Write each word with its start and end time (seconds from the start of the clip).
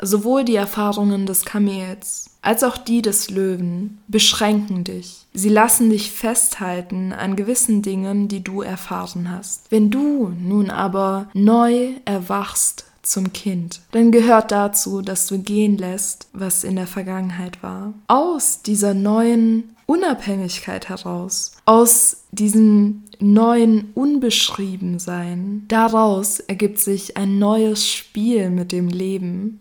Sowohl 0.00 0.44
die 0.44 0.56
Erfahrungen 0.56 1.26
des 1.26 1.44
Kamels 1.44 2.30
als 2.40 2.62
auch 2.62 2.78
die 2.78 3.02
des 3.02 3.30
Löwen 3.30 3.98
beschränken 4.08 4.84
dich. 4.84 5.26
Sie 5.34 5.48
lassen 5.48 5.90
dich 5.90 6.12
festhalten 6.12 7.12
an 7.12 7.36
gewissen 7.36 7.82
Dingen, 7.82 8.28
die 8.28 8.42
du 8.42 8.62
erfahren 8.62 9.30
hast. 9.30 9.70
Wenn 9.70 9.90
du 9.90 10.32
nun 10.40 10.70
aber 10.70 11.28
neu 11.34 11.90
erwachst 12.04 12.84
zum 13.02 13.32
Kind, 13.32 13.80
dann 13.90 14.12
gehört 14.12 14.50
dazu, 14.52 15.02
dass 15.02 15.26
du 15.26 15.38
gehen 15.38 15.78
lässt, 15.78 16.28
was 16.32 16.64
in 16.64 16.76
der 16.76 16.86
Vergangenheit 16.86 17.62
war. 17.62 17.94
Aus 18.06 18.62
dieser 18.62 18.94
neuen 18.94 19.74
Unabhängigkeit 19.86 20.88
heraus, 20.88 21.52
aus 21.64 22.24
diesem 22.30 23.04
neuen 23.18 23.90
Unbeschriebensein, 23.94 25.64
daraus 25.68 26.40
ergibt 26.40 26.78
sich 26.78 27.16
ein 27.16 27.38
neues 27.38 27.88
Spiel 27.88 28.50
mit 28.50 28.70
dem 28.72 28.88
Leben. 28.88 29.60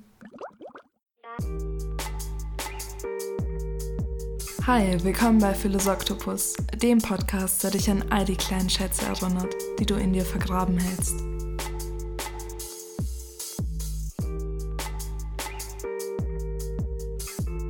Hi, 4.68 4.98
willkommen 5.02 5.40
bei 5.40 5.54
Philosoktopus, 5.54 6.56
dem 6.76 6.98
Podcast, 6.98 7.64
der 7.64 7.72
dich 7.72 7.90
an 7.90 8.04
all 8.10 8.26
die 8.26 8.36
kleinen 8.36 8.70
Schätze 8.70 9.06
erinnert, 9.06 9.56
die 9.80 9.86
du 9.86 9.96
in 9.96 10.12
dir 10.12 10.26
vergraben 10.26 10.78
hältst. 10.78 11.16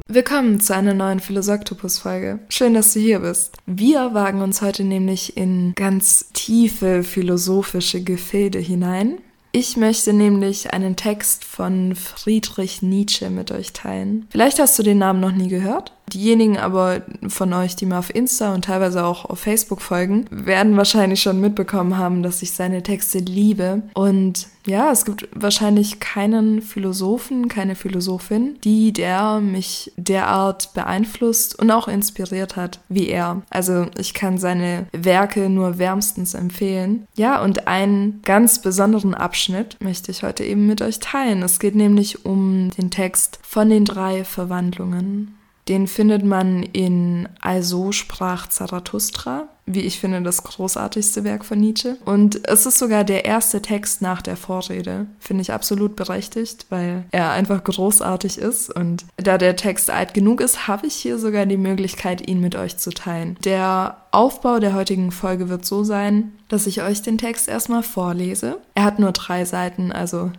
Willkommen 0.08 0.60
zu 0.60 0.74
einer 0.74 0.96
neuen 0.96 1.20
Philosoktopus-Folge. 1.20 2.40
Schön, 2.50 2.74
dass 2.74 2.94
du 2.94 3.00
hier 3.00 3.20
bist. 3.20 3.58
Wir 3.68 4.16
wagen 4.16 4.42
uns 4.42 4.64
heute 4.64 4.84
nämlich 4.84 5.38
in 5.38 5.74
ganz 5.76 6.30
tiefe 6.34 7.04
philosophische 7.04 8.04
Gefilde 8.04 8.58
hinein. 8.58 9.20
Ich 9.52 9.78
möchte 9.78 10.14
nämlich 10.14 10.74
einen 10.74 10.96
Text 10.96 11.44
von 11.44 11.96
Friedrich 11.96 12.82
Nietzsche 12.82 13.30
mit 13.30 13.52
euch 13.52 13.74
teilen. 13.74 14.28
Vielleicht 14.30 14.60
hast 14.60 14.78
du 14.78 14.84
den 14.84 15.00
Namen 15.00 15.20
noch 15.20 15.32
nie 15.32 15.48
gehört. 15.48 15.94
Diejenigen 16.14 16.58
aber 16.58 17.02
von 17.28 17.52
euch, 17.54 17.76
die 17.76 17.86
mir 17.86 18.00
auf 18.00 18.14
Insta 18.14 18.54
und 18.54 18.66
teilweise 18.66 19.04
auch 19.04 19.26
auf 19.26 19.40
Facebook 19.40 19.82
folgen, 19.82 20.26
werden 20.30 20.78
wahrscheinlich 20.78 21.22
schon 21.22 21.42
mitbekommen 21.42 21.98
haben, 21.98 22.24
dass 22.24 22.42
ich 22.42 22.52
seine 22.52 22.84
Texte 22.84 23.20
liebe. 23.20 23.84
Und 23.94 24.48
ja, 24.66 24.92
es 24.92 25.06
gibt 25.06 25.28
wahrscheinlich 25.34 26.00
keinen 26.00 26.62
Philosophen, 26.62 27.48
keine 27.48 27.76
Philosophin, 27.76 28.58
die 28.64 28.92
der 28.92 29.40
mich 29.40 29.94
derart 29.96 30.74
beeinflusst 30.74 31.58
und 31.58 31.72
auch 31.72 31.88
inspiriert 31.88 32.56
hat 32.56 32.80
wie 32.90 33.08
er. 33.08 33.42
Also 33.50 33.88
ich 33.98 34.14
kann 34.14 34.38
seine 34.38 34.88
Werke 34.92 35.50
nur 35.50 35.78
wärmstens 35.78 36.34
empfehlen. 36.34 37.08
Ja, 37.16 37.42
und 37.42 37.68
einen 37.68 38.22
ganz 38.24 38.62
besonderen 38.62 39.14
Abschnitt 39.14 39.78
möchte 39.82 40.12
ich 40.12 40.24
heute 40.24 40.44
eben 40.44 40.68
mit 40.68 40.82
euch 40.82 41.00
teilen. 41.00 41.42
Es 41.44 41.60
geht 41.60 41.76
nämlich 41.76 42.26
um 42.26 42.70
den 42.78 42.92
Text 42.92 43.40
von 43.44 43.70
den 43.70 43.86
drei 43.86 44.24
Verwandlungen. 44.24 45.37
Den 45.68 45.88
findet 45.88 46.24
man 46.24 46.64
in 46.64 47.28
Also 47.42 47.92
sprach 47.92 48.48
Zarathustra, 48.48 49.48
wie 49.66 49.82
ich 49.82 50.00
finde, 50.00 50.22
das 50.22 50.44
großartigste 50.44 51.26
Werk 51.26 51.44
von 51.44 51.60
Nietzsche. 51.60 51.98
Und 52.06 52.48
es 52.48 52.66
ist 52.66 52.80
sogar 52.80 53.04
der 53.04 53.26
erste 53.26 53.62
Text 53.62 54.02
nach 54.02 54.22
der 54.22 54.38
Vorrede. 54.38 55.08
Finde 55.20 55.42
ich 55.42 55.52
absolut 55.52 55.98
berechtigt, 55.98 56.68
weil 56.70 57.04
er 57.12 57.32
einfach 57.32 57.64
großartig 57.64 58.38
ist. 58.38 58.74
Und 58.74 59.06
da 59.18 59.38
der 59.38 59.58
Text 59.58 59.90
alt 59.90 60.14
genug 60.14 60.40
ist, 60.40 60.68
habe 60.70 60.88
ich 60.88 60.96
hier 60.96 61.20
sogar 61.20 61.46
die 61.46 61.58
Möglichkeit, 61.58 62.28
ihn 62.28 62.40
mit 62.40 62.56
euch 62.56 62.78
zu 62.78 62.92
teilen. 62.92 63.38
Der 63.44 63.98
Aufbau 64.12 64.60
der 64.60 64.74
heutigen 64.74 65.12
Folge 65.12 65.50
wird 65.50 65.66
so 65.66 65.84
sein, 65.84 66.32
dass 66.48 66.66
ich 66.66 66.82
euch 66.82 67.02
den 67.02 67.18
Text 67.18 67.50
erstmal 67.50 67.84
vorlese. 67.84 68.58
Er 68.74 68.86
hat 68.86 69.00
nur 69.00 69.12
drei 69.12 69.44
Seiten, 69.44 69.92
also 69.92 70.32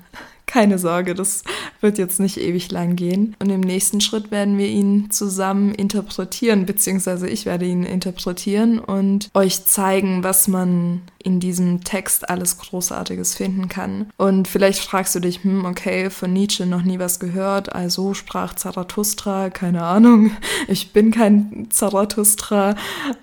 keine 0.48 0.78
Sorge, 0.78 1.14
das 1.14 1.44
wird 1.80 1.98
jetzt 1.98 2.18
nicht 2.18 2.38
ewig 2.38 2.72
lang 2.72 2.96
gehen. 2.96 3.36
Und 3.38 3.50
im 3.50 3.60
nächsten 3.60 4.00
Schritt 4.00 4.32
werden 4.32 4.58
wir 4.58 4.66
ihn 4.66 5.10
zusammen 5.10 5.74
interpretieren, 5.74 6.66
beziehungsweise 6.66 7.28
ich 7.28 7.46
werde 7.46 7.66
ihn 7.66 7.84
interpretieren 7.84 8.80
und 8.80 9.30
euch 9.34 9.64
zeigen, 9.66 10.24
was 10.24 10.48
man 10.48 11.02
in 11.22 11.38
diesem 11.38 11.84
Text 11.84 12.28
alles 12.28 12.58
Großartiges 12.58 13.36
finden 13.36 13.68
kann. 13.68 14.10
Und 14.16 14.48
vielleicht 14.48 14.80
fragst 14.80 15.14
du 15.14 15.20
dich, 15.20 15.44
hm, 15.44 15.64
okay, 15.64 16.10
von 16.10 16.32
Nietzsche 16.32 16.66
noch 16.66 16.82
nie 16.82 16.98
was 16.98 17.20
gehört, 17.20 17.72
also 17.72 18.14
sprach 18.14 18.54
Zarathustra, 18.54 19.50
keine 19.50 19.84
Ahnung, 19.84 20.30
ich 20.68 20.92
bin 20.92 21.10
kein 21.10 21.68
Zarathustra. 21.70 22.74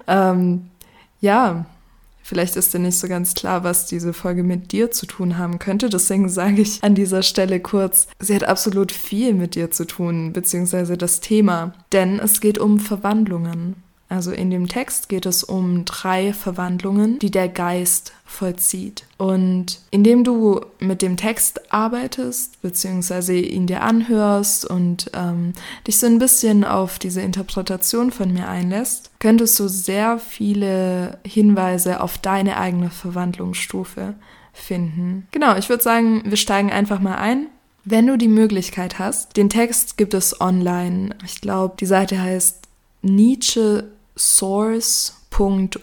Ähm, 0.08 0.70
ja, 1.20 1.66
Vielleicht 2.28 2.56
ist 2.56 2.74
dir 2.74 2.80
nicht 2.80 2.98
so 2.98 3.08
ganz 3.08 3.36
klar, 3.36 3.64
was 3.64 3.86
diese 3.86 4.12
Folge 4.12 4.42
mit 4.42 4.72
dir 4.72 4.90
zu 4.90 5.06
tun 5.06 5.38
haben 5.38 5.60
könnte. 5.60 5.90
Deswegen 5.90 6.28
sage 6.28 6.64
ich 6.64 6.84
an 6.84 6.96
dieser 6.96 7.22
Stelle 7.22 7.60
kurz, 7.60 8.08
sie 8.18 8.34
hat 8.34 8.44
absolut 8.44 8.92
viel 8.92 9.36
mit 9.36 9.54
dir 9.54 9.70
zu 9.70 9.86
tun, 9.86 10.34
beziehungsweise 10.34 10.98
das 10.98 11.20
Thema. 11.20 11.76
Denn 11.92 12.18
es 12.18 12.42
geht 12.42 12.58
um 12.58 12.80
Verwandlungen. 12.80 13.76
Also 14.16 14.32
in 14.32 14.50
dem 14.50 14.70
Text 14.70 15.10
geht 15.10 15.26
es 15.26 15.44
um 15.44 15.84
drei 15.84 16.32
Verwandlungen, 16.32 17.20
die 17.20 17.32
der 17.32 17.50
Geist 17.50 18.14
vollzieht. 18.24 19.04
Und 19.18 19.82
indem 19.92 20.24
du 20.24 20.62
mit 20.80 21.02
dem 21.02 21.18
Text 21.18 21.74
arbeitest, 21.74 22.62
beziehungsweise 22.62 23.36
ihn 23.36 23.68
dir 23.68 23.82
anhörst 23.82 24.64
und 24.64 25.12
ähm, 25.14 25.52
dich 25.86 26.00
so 26.00 26.08
ein 26.08 26.18
bisschen 26.18 26.64
auf 26.64 26.98
diese 26.98 27.20
Interpretation 27.20 28.10
von 28.10 28.32
mir 28.32 28.48
einlässt, 28.48 29.12
könntest 29.20 29.60
du 29.60 29.68
sehr 29.68 30.18
viele 30.18 31.20
Hinweise 31.26 32.00
auf 32.00 32.18
deine 32.18 32.58
eigene 32.58 32.92
Verwandlungsstufe 32.92 34.14
finden. 34.54 35.28
Genau, 35.32 35.58
ich 35.58 35.68
würde 35.68 35.84
sagen, 35.84 36.24
wir 36.26 36.38
steigen 36.38 36.72
einfach 36.72 37.02
mal 37.02 37.16
ein. 37.16 37.48
Wenn 37.84 38.08
du 38.08 38.18
die 38.18 38.30
Möglichkeit 38.30 38.98
hast, 38.98 39.36
den 39.36 39.50
Text 39.50 39.98
gibt 39.98 40.14
es 40.14 40.40
online. 40.40 41.14
Ich 41.26 41.42
glaube, 41.42 41.76
die 41.78 41.86
Seite 41.86 42.20
heißt 42.20 42.62
Nietzsche 43.02 43.92
source.org. 44.18 45.76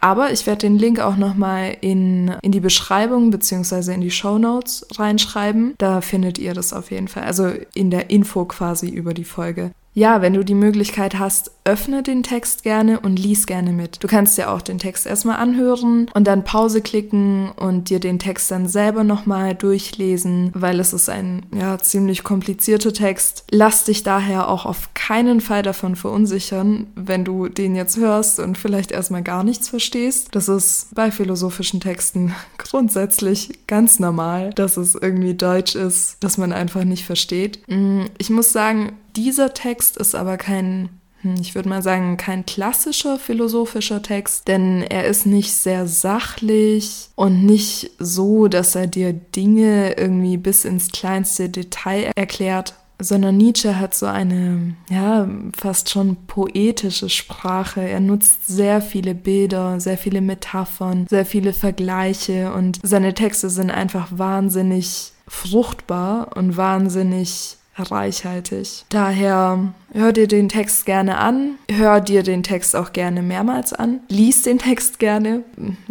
Aber 0.00 0.32
ich 0.32 0.46
werde 0.46 0.60
den 0.60 0.78
Link 0.78 1.00
auch 1.00 1.16
nochmal 1.16 1.76
in, 1.80 2.32
in 2.42 2.52
die 2.52 2.60
Beschreibung 2.60 3.30
beziehungsweise 3.30 3.92
in 3.92 4.00
die 4.00 4.12
Show 4.12 4.38
Notes 4.38 4.86
reinschreiben. 4.94 5.74
Da 5.78 6.00
findet 6.00 6.38
ihr 6.38 6.54
das 6.54 6.72
auf 6.72 6.90
jeden 6.90 7.08
Fall. 7.08 7.24
Also 7.24 7.50
in 7.74 7.90
der 7.90 8.10
Info 8.10 8.44
quasi 8.44 8.88
über 8.88 9.12
die 9.12 9.24
Folge 9.24 9.72
ja, 9.98 10.22
wenn 10.22 10.34
du 10.34 10.44
die 10.44 10.54
Möglichkeit 10.54 11.18
hast, 11.18 11.50
öffne 11.64 12.04
den 12.04 12.22
Text 12.22 12.62
gerne 12.62 13.00
und 13.00 13.18
lies 13.18 13.46
gerne 13.46 13.72
mit. 13.72 14.02
Du 14.02 14.06
kannst 14.06 14.38
dir 14.38 14.50
auch 14.50 14.62
den 14.62 14.78
Text 14.78 15.06
erstmal 15.06 15.36
anhören 15.36 16.08
und 16.14 16.26
dann 16.26 16.44
Pause 16.44 16.80
klicken 16.80 17.50
und 17.50 17.90
dir 17.90 17.98
den 17.98 18.20
Text 18.20 18.50
dann 18.52 18.68
selber 18.68 19.02
nochmal 19.02 19.56
durchlesen, 19.56 20.52
weil 20.54 20.78
es 20.78 20.92
ist 20.92 21.10
ein 21.10 21.44
ja 21.52 21.78
ziemlich 21.78 22.22
komplizierter 22.22 22.92
Text. 22.92 23.44
Lass 23.50 23.84
dich 23.84 24.04
daher 24.04 24.48
auch 24.48 24.66
auf 24.66 24.94
keinen 24.94 25.40
Fall 25.40 25.62
davon 25.62 25.96
verunsichern, 25.96 26.86
wenn 26.94 27.24
du 27.24 27.48
den 27.48 27.74
jetzt 27.74 27.96
hörst 27.96 28.38
und 28.38 28.56
vielleicht 28.56 28.92
erstmal 28.92 29.24
gar 29.24 29.42
nichts 29.42 29.68
verstehst. 29.68 30.28
Das 30.30 30.48
ist 30.48 30.94
bei 30.94 31.10
philosophischen 31.10 31.80
Texten 31.80 32.34
grundsätzlich 32.58 33.66
ganz 33.66 33.98
normal, 33.98 34.50
dass 34.54 34.76
es 34.76 34.94
irgendwie 34.94 35.34
Deutsch 35.34 35.74
ist, 35.74 36.18
dass 36.20 36.38
man 36.38 36.52
einfach 36.52 36.84
nicht 36.84 37.04
versteht. 37.04 37.60
Mm, 37.66 38.02
ich 38.16 38.30
muss 38.30 38.52
sagen, 38.52 38.92
dieser 39.18 39.52
Text 39.52 39.96
ist 39.96 40.14
aber 40.14 40.36
kein, 40.36 40.90
hm, 41.22 41.34
ich 41.40 41.56
würde 41.56 41.68
mal 41.68 41.82
sagen, 41.82 42.16
kein 42.16 42.46
klassischer 42.46 43.18
philosophischer 43.18 44.00
Text, 44.00 44.46
denn 44.46 44.82
er 44.82 45.06
ist 45.06 45.26
nicht 45.26 45.52
sehr 45.52 45.88
sachlich 45.88 47.08
und 47.16 47.44
nicht 47.44 47.90
so, 47.98 48.46
dass 48.46 48.76
er 48.76 48.86
dir 48.86 49.12
Dinge 49.12 49.98
irgendwie 49.98 50.36
bis 50.36 50.64
ins 50.64 50.92
kleinste 50.92 51.48
Detail 51.48 52.12
erklärt, 52.14 52.74
sondern 53.00 53.36
Nietzsche 53.36 53.78
hat 53.78 53.94
so 53.94 54.06
eine, 54.06 54.76
ja, 54.88 55.28
fast 55.56 55.90
schon 55.90 56.16
poetische 56.26 57.08
Sprache. 57.08 57.80
Er 57.80 58.00
nutzt 58.00 58.46
sehr 58.46 58.80
viele 58.80 59.14
Bilder, 59.16 59.80
sehr 59.80 59.98
viele 59.98 60.20
Metaphern, 60.20 61.06
sehr 61.08 61.26
viele 61.26 61.52
Vergleiche 61.52 62.52
und 62.52 62.78
seine 62.84 63.14
Texte 63.14 63.50
sind 63.50 63.70
einfach 63.70 64.08
wahnsinnig 64.10 65.12
fruchtbar 65.28 66.36
und 66.36 66.56
wahnsinnig 66.56 67.57
reichhaltig. 67.82 68.84
Daher 68.88 69.72
hör 69.92 70.12
dir 70.12 70.26
den 70.26 70.48
Text 70.48 70.86
gerne 70.86 71.18
an, 71.18 71.56
hör 71.70 72.00
dir 72.00 72.22
den 72.22 72.42
Text 72.42 72.76
auch 72.76 72.92
gerne 72.92 73.22
mehrmals 73.22 73.72
an, 73.72 74.00
lies 74.08 74.42
den 74.42 74.58
Text 74.58 74.98
gerne. 74.98 75.44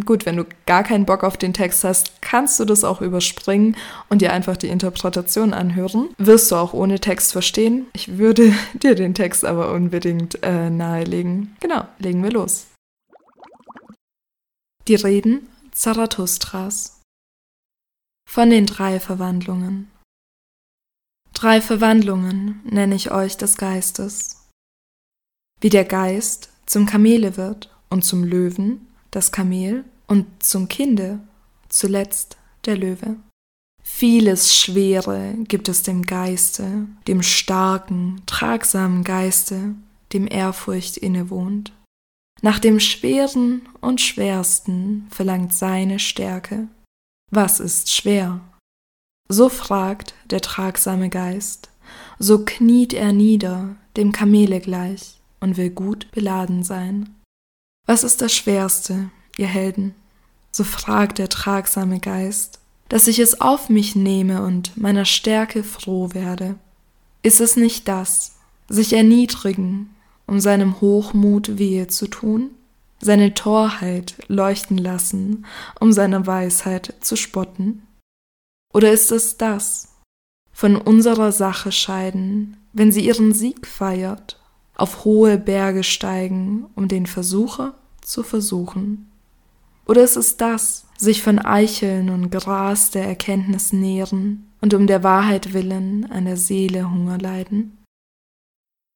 Gut, 0.06 0.26
wenn 0.26 0.38
du 0.38 0.46
gar 0.66 0.84
keinen 0.84 1.06
Bock 1.06 1.24
auf 1.24 1.38
den 1.38 1.54
Text 1.54 1.84
hast, 1.84 2.22
kannst 2.22 2.60
du 2.60 2.66
das 2.66 2.84
auch 2.84 3.02
überspringen 3.02 3.76
und 4.10 4.22
dir 4.22 4.34
einfach 4.34 4.58
die 4.58 4.70
Interpretation 4.70 5.54
anhören. 5.54 6.10
Wirst 6.18 6.52
du 6.52 6.56
auch 6.56 6.74
ohne 6.74 7.00
Text 7.00 7.32
verstehen. 7.32 7.88
Ich 7.94 8.18
würde 8.18 8.54
dir 8.74 8.96
den 8.96 9.14
Text 9.14 9.46
aber 9.46 9.72
unbedingt 9.72 10.44
äh, 10.44 10.70
nahelegen. 10.70 11.56
Genau, 11.60 11.86
legen 12.00 12.24
wir 12.24 12.32
los. 12.32 12.68
Die 14.88 14.96
Reden 14.96 15.50
Zarathustras 15.72 17.02
von 18.28 18.50
den 18.50 18.66
drei 18.66 19.00
Verwandlungen. 19.00 19.92
Drei 21.38 21.62
Verwandlungen 21.62 22.62
nenne 22.64 22.96
ich 22.96 23.12
euch 23.12 23.38
des 23.38 23.58
Geistes. 23.58 24.48
Wie 25.62 25.70
der 25.70 25.86
Geist 25.86 26.50
zum 26.66 26.88
Kamele 26.88 27.38
wird 27.38 27.70
und 27.92 28.04
zum 28.04 28.24
Löwen 28.24 28.88
das 29.12 29.32
Kamel 29.32 29.86
und 30.08 30.26
zum 30.42 30.68
Kinde 30.68 31.20
zuletzt 31.70 32.38
der 32.66 32.76
Löwe. 32.76 33.18
Vieles 33.84 34.56
Schwere 34.56 35.36
gibt 35.48 35.70
es 35.70 35.84
dem 35.84 36.08
Geiste, 36.08 36.88
dem 37.08 37.22
starken, 37.22 38.24
tragsamen 38.26 39.04
Geiste, 39.04 39.76
dem 40.14 40.26
Ehrfurcht 40.26 40.98
innewohnt. 40.98 41.72
Nach 42.42 42.58
dem 42.58 42.80
Schweren 42.80 43.70
und 43.80 44.02
Schwersten 44.02 45.06
verlangt 45.12 45.54
seine 45.54 46.00
Stärke. 46.00 46.68
Was 47.30 47.60
ist 47.60 47.94
schwer? 47.94 48.42
So 49.30 49.50
fragt 49.50 50.14
der 50.30 50.42
tragsame 50.42 51.10
Geist, 51.10 51.70
so 52.20 52.46
kniet 52.46 52.94
er 52.94 53.12
nieder, 53.12 53.76
dem 53.98 54.12
Kamele 54.12 54.60
gleich, 54.60 55.20
und 55.40 55.58
will 55.58 55.70
gut 55.70 56.10
beladen 56.12 56.64
sein. 56.64 57.16
Was 57.86 58.04
ist 58.04 58.22
das 58.22 58.34
Schwerste, 58.34 59.10
ihr 59.38 59.48
Helden? 59.48 59.96
So 60.52 60.64
fragt 60.64 61.20
der 61.20 61.30
tragsame 61.30 62.00
Geist, 62.00 62.60
dass 62.90 63.08
ich 63.08 63.20
es 63.20 63.42
auf 63.42 63.70
mich 63.70 63.96
nehme 63.96 64.44
und 64.44 64.76
meiner 64.78 65.06
Stärke 65.06 65.64
froh 65.64 66.14
werde. 66.14 66.56
Ist 67.22 67.42
es 67.42 67.58
nicht 67.58 67.88
das, 67.88 68.38
sich 68.70 68.94
erniedrigen, 68.94 69.90
um 70.26 70.40
seinem 70.40 70.82
Hochmut 70.82 71.58
wehe 71.58 71.88
zu 71.88 72.08
tun? 72.08 72.52
Seine 73.00 73.34
Torheit 73.34 74.16
leuchten 74.28 74.78
lassen, 74.78 75.46
um 75.80 75.92
seiner 75.92 76.26
Weisheit 76.26 76.96
zu 77.02 77.16
spotten? 77.16 77.87
Oder 78.74 78.92
ist 78.92 79.12
es 79.12 79.38
das, 79.38 79.96
von 80.52 80.76
unserer 80.76 81.32
Sache 81.32 81.72
scheiden, 81.72 82.58
wenn 82.74 82.92
sie 82.92 83.06
ihren 83.06 83.34
Sieg 83.34 83.68
feiert, 83.68 84.40
auf 84.76 85.06
hohe 85.06 85.38
Berge 85.38 85.84
steigen, 85.84 86.66
um 86.76 86.88
den 86.88 87.06
Versucher 87.06 87.74
zu 88.02 88.24
versuchen? 88.24 89.12
Oder 89.86 90.04
ist 90.04 90.18
es 90.18 90.38
das, 90.38 90.86
sich 90.98 91.24
von 91.24 91.40
Eicheln 91.40 92.10
und 92.10 92.30
Gras 92.30 92.92
der 92.92 93.06
Erkenntnis 93.06 93.72
nähren 93.72 94.52
und 94.62 94.74
um 94.74 94.88
der 94.88 95.04
Wahrheit 95.04 95.54
willen 95.54 96.10
an 96.12 96.26
der 96.26 96.38
Seele 96.38 96.90
Hunger 96.90 97.18
leiden? 97.18 97.78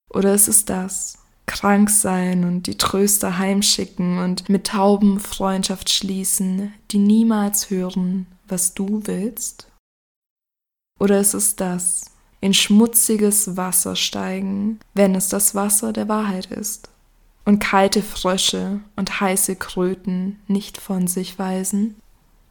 Oder 0.10 0.34
ist 0.34 0.48
es 0.48 0.66
das, 0.66 1.20
krank 1.46 1.90
sein 1.90 2.44
und 2.44 2.68
die 2.68 2.78
Tröster 2.78 3.38
heimschicken 3.38 4.20
und 4.20 4.50
mit 4.50 4.68
Tauben 4.68 5.20
Freundschaft 5.20 5.90
schließen, 5.90 6.74
die 6.92 6.98
niemals 6.98 7.70
hören, 7.70 8.28
was 8.52 8.74
du 8.74 9.02
willst? 9.06 9.68
Oder 11.00 11.20
ist 11.20 11.34
es 11.34 11.56
das, 11.56 12.06
in 12.42 12.54
schmutziges 12.54 13.58
Wasser 13.58 13.96
steigen, 13.96 14.80
wenn 14.94 15.16
es 15.16 15.30
das 15.30 15.56
Wasser 15.56 15.94
der 15.94 16.08
Wahrheit 16.08 16.48
ist? 16.48 16.90
Und 17.44 17.60
kalte 17.60 18.04
Frösche 18.04 18.82
und 18.96 19.20
heiße 19.20 19.56
Kröten 19.56 20.40
nicht 20.48 20.80
von 20.80 21.08
sich 21.08 21.40
weisen? 21.40 21.96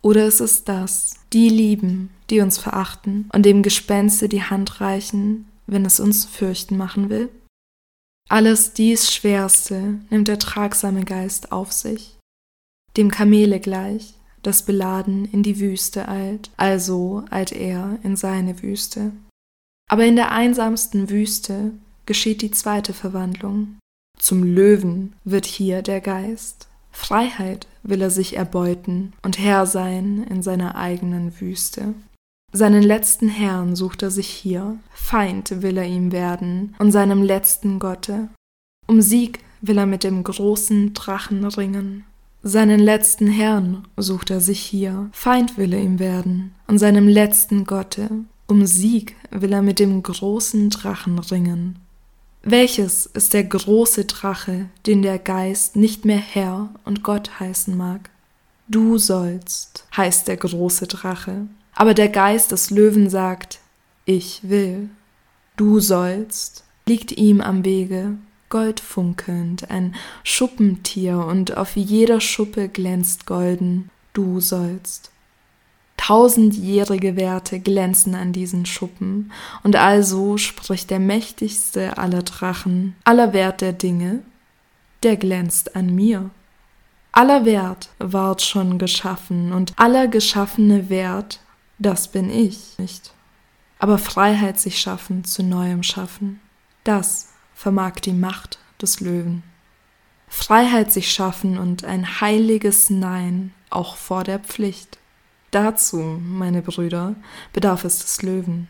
Oder 0.02 0.26
ist 0.26 0.41
es 0.41 0.64
das, 0.64 1.17
die 1.32 1.49
lieben, 1.49 2.11
die 2.31 2.41
uns 2.41 2.58
verachten 2.58 3.29
und 3.32 3.44
dem 3.44 3.62
Gespenste 3.62 4.29
die 4.29 4.43
Hand 4.43 4.81
reichen, 4.81 5.47
wenn 5.67 5.85
es 5.85 6.00
uns 6.00 6.25
fürchten 6.25 6.76
machen 6.76 7.11
will? 7.11 7.29
Alles 8.29 8.73
dies 8.73 9.12
Schwerste 9.12 10.00
nimmt 10.08 10.29
der 10.29 10.38
tragsame 10.38 11.05
Geist 11.05 11.52
auf 11.52 11.73
sich, 11.73 12.17
dem 12.97 13.11
Kamele 13.11 13.61
gleich, 13.61 14.14
das 14.42 14.64
beladen 14.64 15.25
in 15.26 15.42
die 15.42 15.60
Wüste 15.60 16.08
eilt, 16.08 16.50
also 16.56 17.25
eilt 17.31 17.52
er 17.52 17.98
in 18.02 18.16
seine 18.16 18.62
Wüste. 18.62 19.12
Aber 19.88 20.04
in 20.04 20.16
der 20.16 20.32
einsamsten 20.32 21.10
Wüste 21.10 21.72
geschieht 22.06 22.42
die 22.42 22.50
zweite 22.50 22.92
Verwandlung. 22.92 23.78
Zum 24.19 24.42
Löwen 24.42 25.14
wird 25.25 25.46
hier 25.46 25.82
der 25.82 26.00
Geist. 26.00 26.69
Freiheit 26.92 27.66
will 27.82 28.02
er 28.02 28.10
sich 28.10 28.37
erbeuten 28.37 29.12
und 29.22 29.38
Herr 29.38 29.66
sein 29.66 30.25
in 30.28 30.42
seiner 30.42 30.75
eigenen 30.75 31.40
Wüste. 31.40 31.94
Seinen 32.52 32.82
letzten 32.82 33.28
Herrn 33.28 33.76
sucht 33.76 34.02
er 34.02 34.10
sich 34.10 34.28
hier, 34.28 34.76
Feind 34.92 35.62
will 35.62 35.76
er 35.76 35.87
ihm 35.87 36.10
werden 36.10 36.75
und 36.78 36.90
seinem 36.90 37.22
letzten 37.22 37.78
Gotte. 37.78 38.28
Um 38.87 39.00
Sieg 39.00 39.38
will 39.60 39.78
er 39.78 39.87
mit 39.87 40.02
dem 40.02 40.25
großen 40.25 40.94
Drachen 40.94 41.44
ringen. 41.44 42.04
Seinen 42.42 42.81
letzten 42.81 43.26
Herrn 43.26 43.87
sucht 43.98 44.31
er 44.31 44.40
sich 44.40 44.60
hier, 44.60 45.10
Feind 45.12 45.58
will 45.58 45.75
er 45.75 45.81
ihm 45.81 45.98
werden 45.98 46.54
und 46.66 46.78
seinem 46.78 47.06
letzten 47.06 47.64
Gotte. 47.64 48.08
Um 48.46 48.64
Sieg 48.64 49.14
will 49.31 49.52
er 49.52 49.60
mit 49.60 49.78
dem 49.78 50.02
großen 50.02 50.70
Drachen 50.70 51.19
ringen. 51.19 51.78
Welches 52.42 53.04
ist 53.04 53.34
der 53.34 53.44
große 53.44 54.06
Drache, 54.06 54.70
den 54.87 55.02
der 55.02 55.19
Geist 55.19 55.76
nicht 55.76 56.06
mehr 56.06 56.19
Herr 56.19 56.70
und 56.87 57.02
Gott 57.02 57.38
heißen 57.38 57.76
mag? 57.76 58.08
Du 58.69 58.96
sollst, 58.96 59.87
heißt 59.94 60.26
der 60.26 60.38
große 60.38 60.87
Drache, 60.87 61.46
aber 61.75 61.92
der 61.92 62.08
Geist 62.08 62.52
des 62.52 62.70
Löwen 62.70 63.10
sagt, 63.10 63.60
ich 64.06 64.48
will. 64.48 64.88
Du 65.56 65.78
sollst, 65.78 66.64
liegt 66.87 67.12
ihm 67.12 67.42
am 67.42 67.66
Wege, 67.66 68.16
goldfunkelnd, 68.50 69.70
ein 69.70 69.94
Schuppentier, 70.23 71.19
und 71.19 71.56
auf 71.56 71.76
jeder 71.76 72.20
Schuppe 72.20 72.69
glänzt 72.69 73.26
golden, 73.26 73.91
du 74.12 74.41
sollst. 74.41 75.11
Tausendjährige 75.97 77.17
Werte 77.17 77.61
glänzen 77.61 78.14
an 78.14 78.32
diesen 78.32 78.67
Schuppen, 78.67 79.32
und 79.62 79.76
also 79.76 80.37
spricht 80.37 80.91
der 80.91 81.00
mächtigste 81.00 81.97
aller 81.97 82.23
Drachen, 82.23 82.97
aller 83.05 83.32
Wert 83.32 83.62
der 83.62 83.73
Dinge, 83.73 84.20
der 85.02 85.17
glänzt 85.17 85.75
an 85.76 85.94
mir. 85.94 86.31
Aller 87.12 87.44
Wert 87.44 87.88
ward 87.99 88.43
schon 88.43 88.79
geschaffen, 88.79 89.52
und 89.52 89.73
aller 89.76 90.08
geschaffene 90.08 90.91
Wert 90.91 91.41
das 91.81 92.08
bin 92.08 92.29
ich 92.29 92.79
nicht. 92.79 93.12
Aber 93.79 93.97
Freiheit 93.97 94.61
sich 94.61 94.79
schaffen 94.79 95.25
zu 95.25 95.43
neuem 95.43 95.82
Schaffen, 95.82 96.41
das 96.85 97.30
vermag 97.61 97.97
die 98.01 98.15
Macht 98.15 98.59
des 98.81 99.01
Löwen. 99.01 99.43
Freiheit 100.29 100.91
sich 100.91 101.12
schaffen 101.12 101.59
und 101.59 101.85
ein 101.85 102.23
heiliges 102.23 102.89
Nein 102.89 103.53
auch 103.69 103.97
vor 103.97 104.25
der 104.25 104.39
Pflicht. 104.39 104.97
Dazu, 105.51 105.99
meine 105.99 106.62
Brüder, 106.62 107.17
bedarf 107.53 107.85
es 107.85 107.99
des 107.99 108.23
Löwen. 108.23 108.67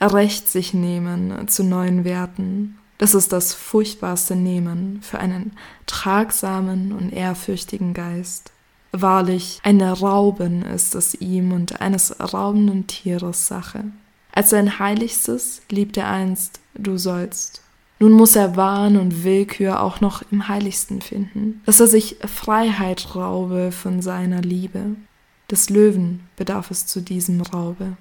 Recht 0.00 0.48
sich 0.48 0.74
nehmen 0.74 1.48
zu 1.48 1.64
neuen 1.64 2.04
Werten, 2.04 2.78
das 2.98 3.16
ist 3.16 3.32
das 3.32 3.52
furchtbarste 3.52 4.36
Nehmen 4.36 5.00
für 5.02 5.18
einen 5.18 5.56
tragsamen 5.86 6.92
und 6.92 7.12
ehrfürchtigen 7.12 7.94
Geist. 7.94 8.52
Wahrlich, 8.92 9.58
eine 9.64 9.90
Rauben 9.90 10.62
ist 10.62 10.94
es 10.94 11.16
ihm 11.16 11.50
und 11.50 11.80
eines 11.80 12.14
raubenden 12.20 12.86
Tieres 12.86 13.48
Sache. 13.48 13.86
Als 14.30 14.50
sein 14.50 14.78
Heiligstes 14.78 15.62
liebt 15.68 15.96
er 15.96 16.08
einst, 16.08 16.60
du 16.74 16.96
sollst. 16.96 17.63
Nun 18.04 18.12
muss 18.12 18.36
er 18.36 18.54
Wahn 18.54 18.98
und 18.98 19.24
Willkür 19.24 19.82
auch 19.82 20.02
noch 20.02 20.20
im 20.30 20.46
Heiligsten 20.46 21.00
finden, 21.00 21.62
dass 21.64 21.80
er 21.80 21.86
sich 21.86 22.16
Freiheit 22.26 23.16
raube 23.16 23.72
von 23.72 24.02
seiner 24.02 24.42
Liebe. 24.42 24.96
Des 25.50 25.70
Löwen 25.70 26.20
bedarf 26.36 26.70
es 26.70 26.84
zu 26.84 27.00
diesem 27.00 27.40
Raube. 27.40 27.96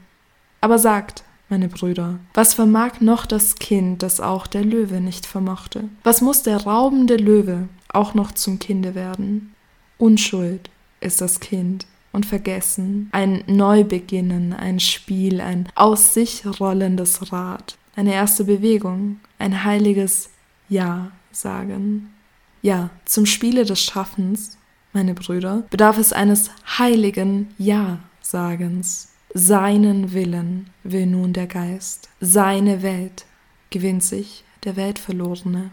Aber 0.59 0.77
sagt, 0.77 1.23
meine 1.47 1.69
Brüder, 1.69 2.19
was 2.33 2.53
vermag 2.53 2.99
noch 2.99 3.25
das 3.25 3.55
Kind, 3.55 4.03
das 4.03 4.19
auch 4.19 4.45
der 4.45 4.65
Löwe 4.65 4.99
nicht 4.99 5.25
vermochte? 5.25 5.85
Was 6.03 6.19
muss 6.19 6.43
der 6.43 6.57
raubende 6.57 7.15
Löwe 7.15 7.69
auch 7.87 8.13
noch 8.13 8.33
zum 8.33 8.59
Kinde 8.59 8.95
werden? 8.95 9.55
Unschuld, 9.97 10.69
ist 10.99 11.21
das 11.21 11.39
Kind 11.39 11.87
und 12.11 12.25
vergessen, 12.25 13.07
ein 13.13 13.45
Neubeginnen, 13.47 14.51
ein 14.51 14.81
Spiel, 14.81 15.39
ein 15.39 15.69
aus 15.75 16.13
sich 16.13 16.43
rollendes 16.59 17.31
Rad, 17.31 17.77
eine 17.95 18.13
erste 18.13 18.45
Bewegung, 18.45 19.19
ein 19.39 19.63
heiliges 19.63 20.29
Ja 20.69 21.11
sagen. 21.31 22.13
Ja, 22.61 22.89
zum 23.05 23.25
Spiele 23.25 23.65
des 23.65 23.81
Schaffens, 23.81 24.57
meine 24.93 25.13
Brüder, 25.13 25.63
bedarf 25.69 25.97
es 25.97 26.13
eines 26.13 26.49
heiligen 26.77 27.53
Ja-Sagens. 27.57 29.09
Seinen 29.33 30.13
Willen 30.13 30.69
will 30.83 31.07
nun 31.07 31.33
der 31.33 31.47
Geist, 31.47 32.09
seine 32.21 32.83
Welt 32.83 33.25
gewinnt 33.71 34.03
sich 34.03 34.43
der 34.63 34.75
Weltverlorene. 34.75 35.71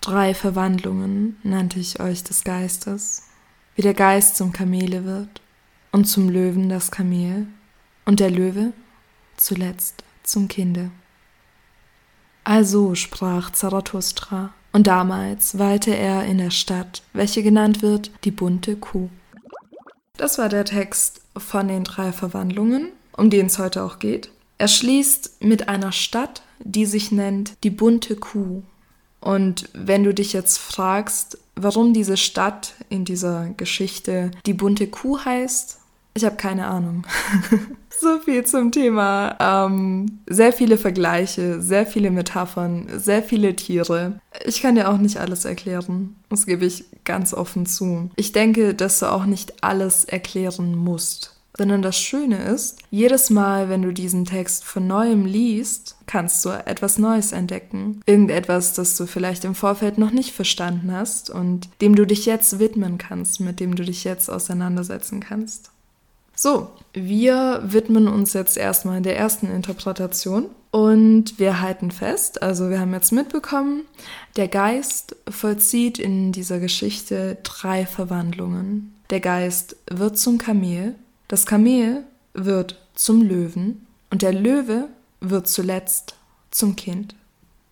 Drei 0.00 0.32
Verwandlungen 0.34 1.36
nannte 1.42 1.80
ich 1.80 2.00
euch 2.00 2.22
des 2.22 2.44
Geistes, 2.44 3.24
wie 3.74 3.82
der 3.82 3.94
Geist 3.94 4.36
zum 4.36 4.52
Kamele 4.52 5.04
wird 5.04 5.42
und 5.92 6.06
zum 6.06 6.28
Löwen 6.28 6.68
das 6.68 6.90
Kamel 6.90 7.48
und 8.04 8.20
der 8.20 8.30
Löwe 8.30 8.72
zuletzt 9.36 10.04
zum 10.22 10.48
Kinde. 10.48 10.90
Also 12.44 12.94
sprach 12.94 13.50
Zarathustra, 13.50 14.52
und 14.72 14.86
damals 14.86 15.58
weilte 15.58 15.94
er 15.96 16.24
in 16.24 16.38
der 16.38 16.50
Stadt, 16.50 17.02
welche 17.12 17.42
genannt 17.42 17.82
wird 17.82 18.10
die 18.24 18.30
bunte 18.30 18.76
Kuh. 18.76 19.08
Das 20.16 20.38
war 20.38 20.48
der 20.48 20.64
Text 20.64 21.22
von 21.36 21.68
den 21.68 21.84
drei 21.84 22.12
Verwandlungen, 22.12 22.92
um 23.16 23.30
die 23.30 23.40
es 23.40 23.58
heute 23.58 23.82
auch 23.82 23.98
geht. 23.98 24.30
Er 24.58 24.68
schließt 24.68 25.42
mit 25.42 25.68
einer 25.68 25.92
Stadt, 25.92 26.42
die 26.60 26.86
sich 26.86 27.10
nennt 27.10 27.54
die 27.64 27.70
bunte 27.70 28.16
Kuh. 28.16 28.62
Und 29.20 29.68
wenn 29.72 30.04
du 30.04 30.14
dich 30.14 30.32
jetzt 30.32 30.58
fragst, 30.58 31.38
warum 31.56 31.92
diese 31.92 32.16
Stadt 32.16 32.74
in 32.88 33.04
dieser 33.04 33.48
Geschichte 33.56 34.30
die 34.46 34.54
bunte 34.54 34.86
Kuh 34.86 35.18
heißt, 35.24 35.79
Ich 36.14 36.24
habe 36.24 36.36
keine 36.36 36.66
Ahnung. 36.66 37.06
so 38.00 38.18
viel 38.20 38.44
zum 38.44 38.72
Thema. 38.72 39.36
Ähm, 39.38 40.20
sehr 40.26 40.52
viele 40.52 40.76
Vergleiche, 40.76 41.60
sehr 41.60 41.86
viele 41.86 42.10
Metaphern, 42.10 42.88
sehr 42.96 43.22
viele 43.22 43.54
Tiere. 43.54 44.20
Ich 44.44 44.62
kann 44.62 44.74
dir 44.74 44.88
auch 44.90 44.98
nicht 44.98 45.18
alles 45.18 45.44
erklären. 45.44 46.16
Das 46.28 46.46
gebe 46.46 46.64
ich 46.64 46.84
ganz 47.04 47.32
offen 47.34 47.66
zu. 47.66 48.10
Ich 48.16 48.32
denke, 48.32 48.74
dass 48.74 48.98
du 48.98 49.06
auch 49.06 49.26
nicht 49.26 49.62
alles 49.62 50.04
erklären 50.04 50.76
musst. 50.76 51.36
Sondern 51.56 51.82
das 51.82 51.98
Schöne 51.98 52.42
ist, 52.44 52.78
jedes 52.90 53.28
Mal, 53.28 53.68
wenn 53.68 53.82
du 53.82 53.92
diesen 53.92 54.24
Text 54.24 54.64
von 54.64 54.86
neuem 54.86 55.26
liest, 55.26 55.96
kannst 56.06 56.44
du 56.44 56.50
etwas 56.50 56.96
Neues 56.96 57.32
entdecken. 57.32 58.00
Irgendetwas, 58.06 58.72
das 58.72 58.96
du 58.96 59.06
vielleicht 59.06 59.44
im 59.44 59.54
Vorfeld 59.54 59.98
noch 59.98 60.12
nicht 60.12 60.32
verstanden 60.32 60.92
hast 60.92 61.28
und 61.28 61.68
dem 61.82 61.96
du 61.96 62.06
dich 62.06 62.24
jetzt 62.24 62.60
widmen 62.60 62.98
kannst, 62.98 63.40
mit 63.40 63.60
dem 63.60 63.74
du 63.74 63.84
dich 63.84 64.04
jetzt 64.04 64.30
auseinandersetzen 64.30 65.20
kannst. 65.20 65.70
So, 66.42 66.70
wir 66.94 67.60
widmen 67.64 68.08
uns 68.08 68.32
jetzt 68.32 68.56
erstmal 68.56 69.02
der 69.02 69.14
ersten 69.18 69.54
Interpretation 69.54 70.46
und 70.70 71.38
wir 71.38 71.60
halten 71.60 71.90
fest, 71.90 72.42
also 72.42 72.70
wir 72.70 72.80
haben 72.80 72.94
jetzt 72.94 73.12
mitbekommen, 73.12 73.82
der 74.36 74.48
Geist 74.48 75.16
vollzieht 75.28 75.98
in 75.98 76.32
dieser 76.32 76.58
Geschichte 76.58 77.36
drei 77.42 77.84
Verwandlungen. 77.84 78.94
Der 79.10 79.20
Geist 79.20 79.76
wird 79.90 80.16
zum 80.16 80.38
Kamel, 80.38 80.94
das 81.28 81.44
Kamel 81.44 82.04
wird 82.32 82.80
zum 82.94 83.20
Löwen 83.20 83.86
und 84.08 84.22
der 84.22 84.32
Löwe 84.32 84.88
wird 85.20 85.46
zuletzt 85.46 86.14
zum 86.50 86.74
Kind. 86.74 87.14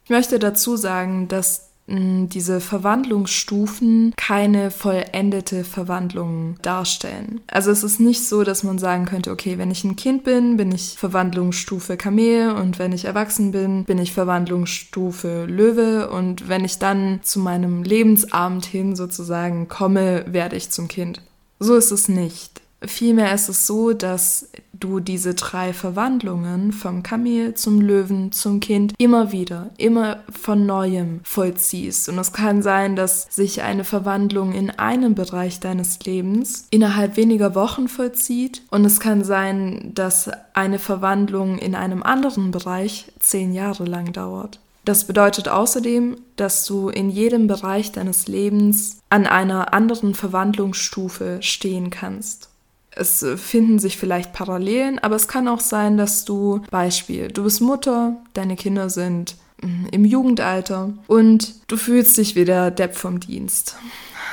Ich 0.04 0.10
möchte 0.10 0.38
dazu 0.38 0.76
sagen, 0.76 1.26
dass 1.28 1.67
diese 1.88 2.60
Verwandlungsstufen 2.60 4.12
keine 4.16 4.70
vollendete 4.70 5.64
Verwandlung 5.64 6.56
darstellen. 6.62 7.40
Also 7.46 7.70
es 7.70 7.82
ist 7.82 7.98
nicht 7.98 8.26
so, 8.26 8.44
dass 8.44 8.62
man 8.62 8.78
sagen 8.78 9.06
könnte, 9.06 9.30
okay, 9.30 9.58
wenn 9.58 9.70
ich 9.70 9.84
ein 9.84 9.96
Kind 9.96 10.24
bin, 10.24 10.56
bin 10.56 10.70
ich 10.70 10.96
Verwandlungsstufe 10.98 11.96
Kamel 11.96 12.50
und 12.52 12.78
wenn 12.78 12.92
ich 12.92 13.06
erwachsen 13.06 13.52
bin, 13.52 13.84
bin 13.84 13.98
ich 13.98 14.12
Verwandlungsstufe 14.12 15.46
Löwe 15.46 16.10
und 16.10 16.48
wenn 16.48 16.64
ich 16.64 16.78
dann 16.78 17.20
zu 17.22 17.40
meinem 17.40 17.82
Lebensabend 17.82 18.66
hin 18.66 18.94
sozusagen 18.94 19.68
komme, 19.68 20.24
werde 20.28 20.56
ich 20.56 20.70
zum 20.70 20.88
Kind. 20.88 21.22
So 21.58 21.74
ist 21.74 21.90
es 21.90 22.08
nicht. 22.08 22.60
Vielmehr 22.80 23.34
ist 23.34 23.48
es 23.48 23.66
so, 23.66 23.92
dass 23.92 24.48
du 24.72 25.00
diese 25.00 25.34
drei 25.34 25.72
Verwandlungen 25.72 26.72
vom 26.72 27.02
Kamel 27.02 27.54
zum 27.54 27.80
Löwen 27.80 28.30
zum 28.30 28.60
Kind 28.60 28.94
immer 28.98 29.32
wieder, 29.32 29.70
immer 29.78 30.22
von 30.30 30.64
neuem 30.64 31.20
vollziehst. 31.24 32.08
Und 32.08 32.18
es 32.18 32.32
kann 32.32 32.62
sein, 32.62 32.94
dass 32.94 33.26
sich 33.30 33.62
eine 33.62 33.82
Verwandlung 33.82 34.52
in 34.52 34.70
einem 34.70 35.16
Bereich 35.16 35.58
deines 35.58 35.98
Lebens 36.04 36.68
innerhalb 36.70 37.16
weniger 37.16 37.56
Wochen 37.56 37.88
vollzieht. 37.88 38.62
Und 38.70 38.84
es 38.84 39.00
kann 39.00 39.24
sein, 39.24 39.90
dass 39.94 40.30
eine 40.54 40.78
Verwandlung 40.78 41.58
in 41.58 41.74
einem 41.74 42.04
anderen 42.04 42.52
Bereich 42.52 43.10
zehn 43.18 43.52
Jahre 43.52 43.84
lang 43.84 44.12
dauert. 44.12 44.60
Das 44.84 45.04
bedeutet 45.04 45.48
außerdem, 45.48 46.16
dass 46.36 46.64
du 46.64 46.88
in 46.88 47.10
jedem 47.10 47.46
Bereich 47.46 47.92
deines 47.92 48.26
Lebens 48.26 49.00
an 49.10 49.26
einer 49.26 49.74
anderen 49.74 50.14
Verwandlungsstufe 50.14 51.38
stehen 51.42 51.90
kannst. 51.90 52.48
Es 52.98 53.24
finden 53.36 53.78
sich 53.78 53.96
vielleicht 53.96 54.32
Parallelen, 54.32 54.98
aber 54.98 55.16
es 55.16 55.28
kann 55.28 55.48
auch 55.48 55.60
sein, 55.60 55.96
dass 55.96 56.24
du, 56.24 56.62
Beispiel, 56.70 57.28
du 57.28 57.44
bist 57.44 57.60
Mutter, 57.60 58.16
deine 58.34 58.56
Kinder 58.56 58.90
sind 58.90 59.36
mm, 59.62 59.86
im 59.92 60.04
Jugendalter 60.04 60.92
und 61.06 61.54
du 61.68 61.76
fühlst 61.76 62.18
dich 62.18 62.34
wie 62.34 62.44
der 62.44 62.70
Depp 62.70 62.96
vom 62.96 63.20
Dienst. 63.20 63.76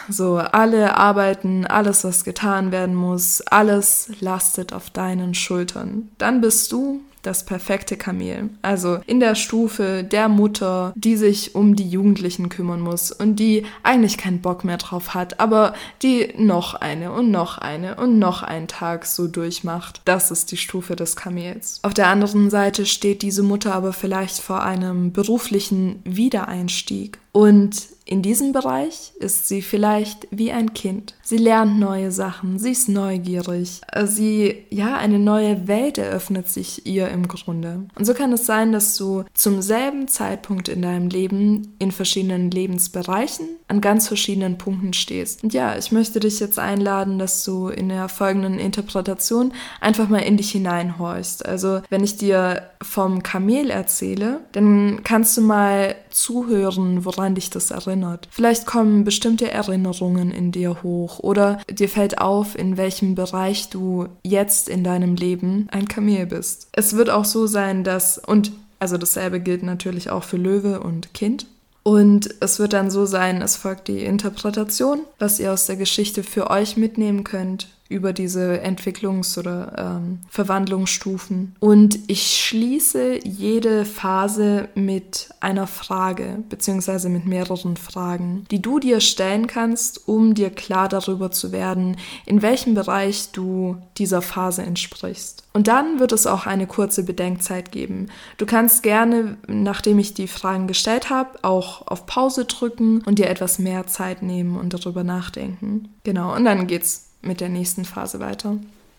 So, 0.10 0.38
alle 0.38 0.98
arbeiten, 0.98 1.66
alles, 1.66 2.04
was 2.04 2.24
getan 2.24 2.72
werden 2.72 2.96
muss, 2.96 3.42
alles 3.42 4.12
lastet 4.20 4.74
auf 4.74 4.90
deinen 4.90 5.34
Schultern. 5.34 6.10
Dann 6.18 6.42
bist 6.42 6.72
du 6.72 7.02
das 7.26 7.46
perfekte 7.46 7.98
Kamel. 7.98 8.50
Also 8.62 9.00
in 9.06 9.20
der 9.20 9.36
Stufe 9.36 10.04
der 10.04 10.30
Mutter, 10.30 10.94
die 10.96 11.16
sich 11.16 11.56
um 11.56 11.76
die 11.76 11.88
Jugendlichen 11.88 12.50
kümmern 12.50 12.82
muss 12.82 13.12
und 13.12 13.38
die 13.38 13.66
eigentlich 13.84 14.18
keinen 14.18 14.42
Bock 14.42 14.64
mehr 14.64 14.78
drauf 14.78 15.14
hat, 15.14 15.40
aber 15.40 15.74
die 16.02 16.34
noch 16.38 16.76
eine 16.76 17.12
und 17.12 17.32
noch 17.32 17.58
eine 17.58 17.96
und 17.96 18.20
noch 18.20 18.44
einen 18.44 18.68
Tag 18.68 19.06
so 19.06 19.28
durchmacht. 19.28 20.02
Das 20.06 20.32
ist 20.32 20.52
die 20.52 20.58
Stufe 20.58 20.96
des 20.96 21.16
Kamels. 21.16 21.80
Auf 21.84 21.94
der 21.94 22.08
anderen 22.08 22.50
Seite 22.50 22.86
steht 22.86 23.22
diese 23.22 23.44
Mutter 23.44 23.74
aber 23.74 23.94
vielleicht 23.94 24.40
vor 24.40 24.64
einem 24.64 25.12
beruflichen 25.12 26.02
Wiedereinstieg 26.04 27.20
und 27.32 27.95
in 28.08 28.22
diesem 28.22 28.52
Bereich 28.52 29.14
ist 29.20 29.48
sie 29.48 29.64
vielleicht 29.64 30.28
wie 30.30 30.52
ein 30.52 30.76
Kind. 30.76 31.16
Sie 31.24 31.38
lernt 31.38 31.80
neue 31.80 32.12
Sachen, 32.12 32.60
sie 32.60 32.72
ist 32.72 32.88
neugierig, 32.88 33.82
sie, 34.04 34.66
ja, 34.70 34.96
eine 34.96 35.18
neue 35.18 35.68
Welt 35.68 35.98
eröffnet 35.98 36.48
sich 36.48 36.86
ihr 36.86 37.10
im 37.10 37.28
Grunde. 37.28 37.88
Und 37.96 38.06
so 38.06 38.14
kann 38.14 38.32
es 38.32 38.46
sein, 38.46 38.72
dass 38.72 38.96
du 38.96 39.24
zum 39.34 39.64
selben 39.64 40.08
Zeitpunkt 40.08 40.70
in 40.70 40.84
deinem 40.84 41.10
Leben 41.10 41.74
in 41.80 41.92
verschiedenen 41.92 42.52
Lebensbereichen 42.52 43.48
an 43.68 43.82
ganz 43.82 44.08
verschiedenen 44.08 44.60
Punkten 44.60 44.94
stehst. 44.94 45.44
Und 45.44 45.56
ja, 45.56 45.76
ich 45.76 45.92
möchte 45.92 46.20
dich 46.20 46.40
jetzt 46.40 46.60
einladen, 46.60 47.18
dass 47.18 47.44
du 47.44 47.70
in 47.70 47.90
der 47.90 48.08
folgenden 48.08 48.60
Interpretation 48.60 49.52
einfach 49.82 50.10
mal 50.10 50.20
in 50.20 50.38
dich 50.38 50.52
hineinhorchst. 50.52 51.44
Also, 51.44 51.82
wenn 51.90 52.04
ich 52.04 52.18
dir 52.18 52.70
vom 52.84 53.24
Kamel 53.24 53.72
erzähle, 53.72 54.42
dann 54.52 55.02
kannst 55.04 55.36
du 55.38 55.42
mal 55.42 55.96
zuhören, 56.12 57.04
woran 57.04 57.34
dich 57.34 57.50
das 57.50 57.72
erinnert 57.72 57.95
erinnert. 57.96 58.28
Vielleicht 58.30 58.66
kommen 58.66 59.04
bestimmte 59.04 59.50
Erinnerungen 59.50 60.32
in 60.32 60.52
dir 60.52 60.84
hoch 60.84 61.20
oder 61.20 61.60
dir 61.70 61.90
fällt 61.90 62.20
auf, 62.20 62.58
in 62.58 62.78
welchem 62.78 63.16
Bereich 63.16 63.70
du 63.70 64.08
jetzt 64.24 64.70
in 64.70 64.84
deinem 64.84 65.16
Leben 65.16 65.68
ein 65.72 65.88
Kamel 65.88 66.26
bist. 66.26 66.68
Es 66.74 66.96
wird 66.96 67.10
auch 67.10 67.26
so 67.26 67.48
sein, 67.48 67.84
dass, 67.84 68.18
und 68.18 68.52
also 68.80 68.98
dasselbe 68.98 69.40
gilt 69.40 69.64
natürlich 69.64 70.10
auch 70.10 70.24
für 70.24 70.38
Löwe 70.38 70.82
und 70.82 71.14
Kind. 71.14 71.48
Und 71.84 72.34
es 72.40 72.60
wird 72.60 72.74
dann 72.74 72.90
so 72.90 73.06
sein, 73.06 73.42
es 73.42 73.56
folgt 73.56 73.88
die 73.88 74.04
Interpretation, 74.04 75.02
was 75.20 75.40
ihr 75.40 75.54
aus 75.54 75.68
der 75.68 75.76
Geschichte 75.76 76.24
für 76.24 76.50
euch 76.50 76.78
mitnehmen 76.78 77.24
könnt 77.24 77.68
über 77.88 78.14
diese 78.14 78.64
Entwicklungs- 78.64 79.38
oder 79.38 80.00
ähm, 80.02 80.20
Verwandlungsstufen. 80.30 81.56
Und 81.60 82.00
ich 82.08 82.44
schließe 82.44 83.20
jede 83.24 83.86
Phase 83.86 84.70
mit 84.74 85.30
einer 85.40 85.68
Frage, 85.68 86.44
beziehungsweise 86.50 87.10
mit 87.10 87.28
mehreren 87.28 87.78
Fragen, 87.78 88.46
die 88.50 88.62
du 88.62 88.80
dir 88.80 89.02
stellen 89.02 89.46
kannst, 89.46 90.08
um 90.08 90.34
dir 90.34 90.50
klar 90.50 90.90
darüber 90.90 91.30
zu 91.30 91.52
werden, 91.52 91.98
in 92.26 92.42
welchem 92.42 92.74
Bereich 92.74 93.32
du 93.32 93.78
dieser 93.98 94.24
Phase 94.24 94.64
entsprichst. 94.64 95.44
Und 95.54 95.68
dann 95.68 96.00
wird 96.00 96.12
es 96.12 96.28
auch 96.28 96.48
eine 96.48 96.68
kurze 96.68 97.04
Bedenkzeit 97.04 97.72
geben. 97.72 98.08
Du 98.38 98.46
kannst 98.46 98.84
gerne, 98.84 99.38
nachdem 99.48 100.00
ich 100.00 100.14
die 100.14 100.28
Fragen 100.28 100.68
gestellt 100.68 101.10
habe, 101.10 101.44
auch 101.44 101.88
auf 101.88 102.08
Pause 102.08 102.46
drücken 102.46 103.04
und 103.06 103.20
dir 103.20 103.30
etwas 103.30 103.60
mehr 103.60 103.86
Zeit 103.86 104.22
nehmen 104.24 104.58
und 104.58 104.74
darüber 104.74 105.04
nachdenken. 105.04 105.90
Genau, 106.04 106.36
und 106.36 106.46
dann 106.46 106.68
geht's 106.68 107.05
mit 107.26 107.42
der 107.42 107.50
nächsten 107.50 107.86
Phase 107.86 108.20
weiter. 108.20 108.58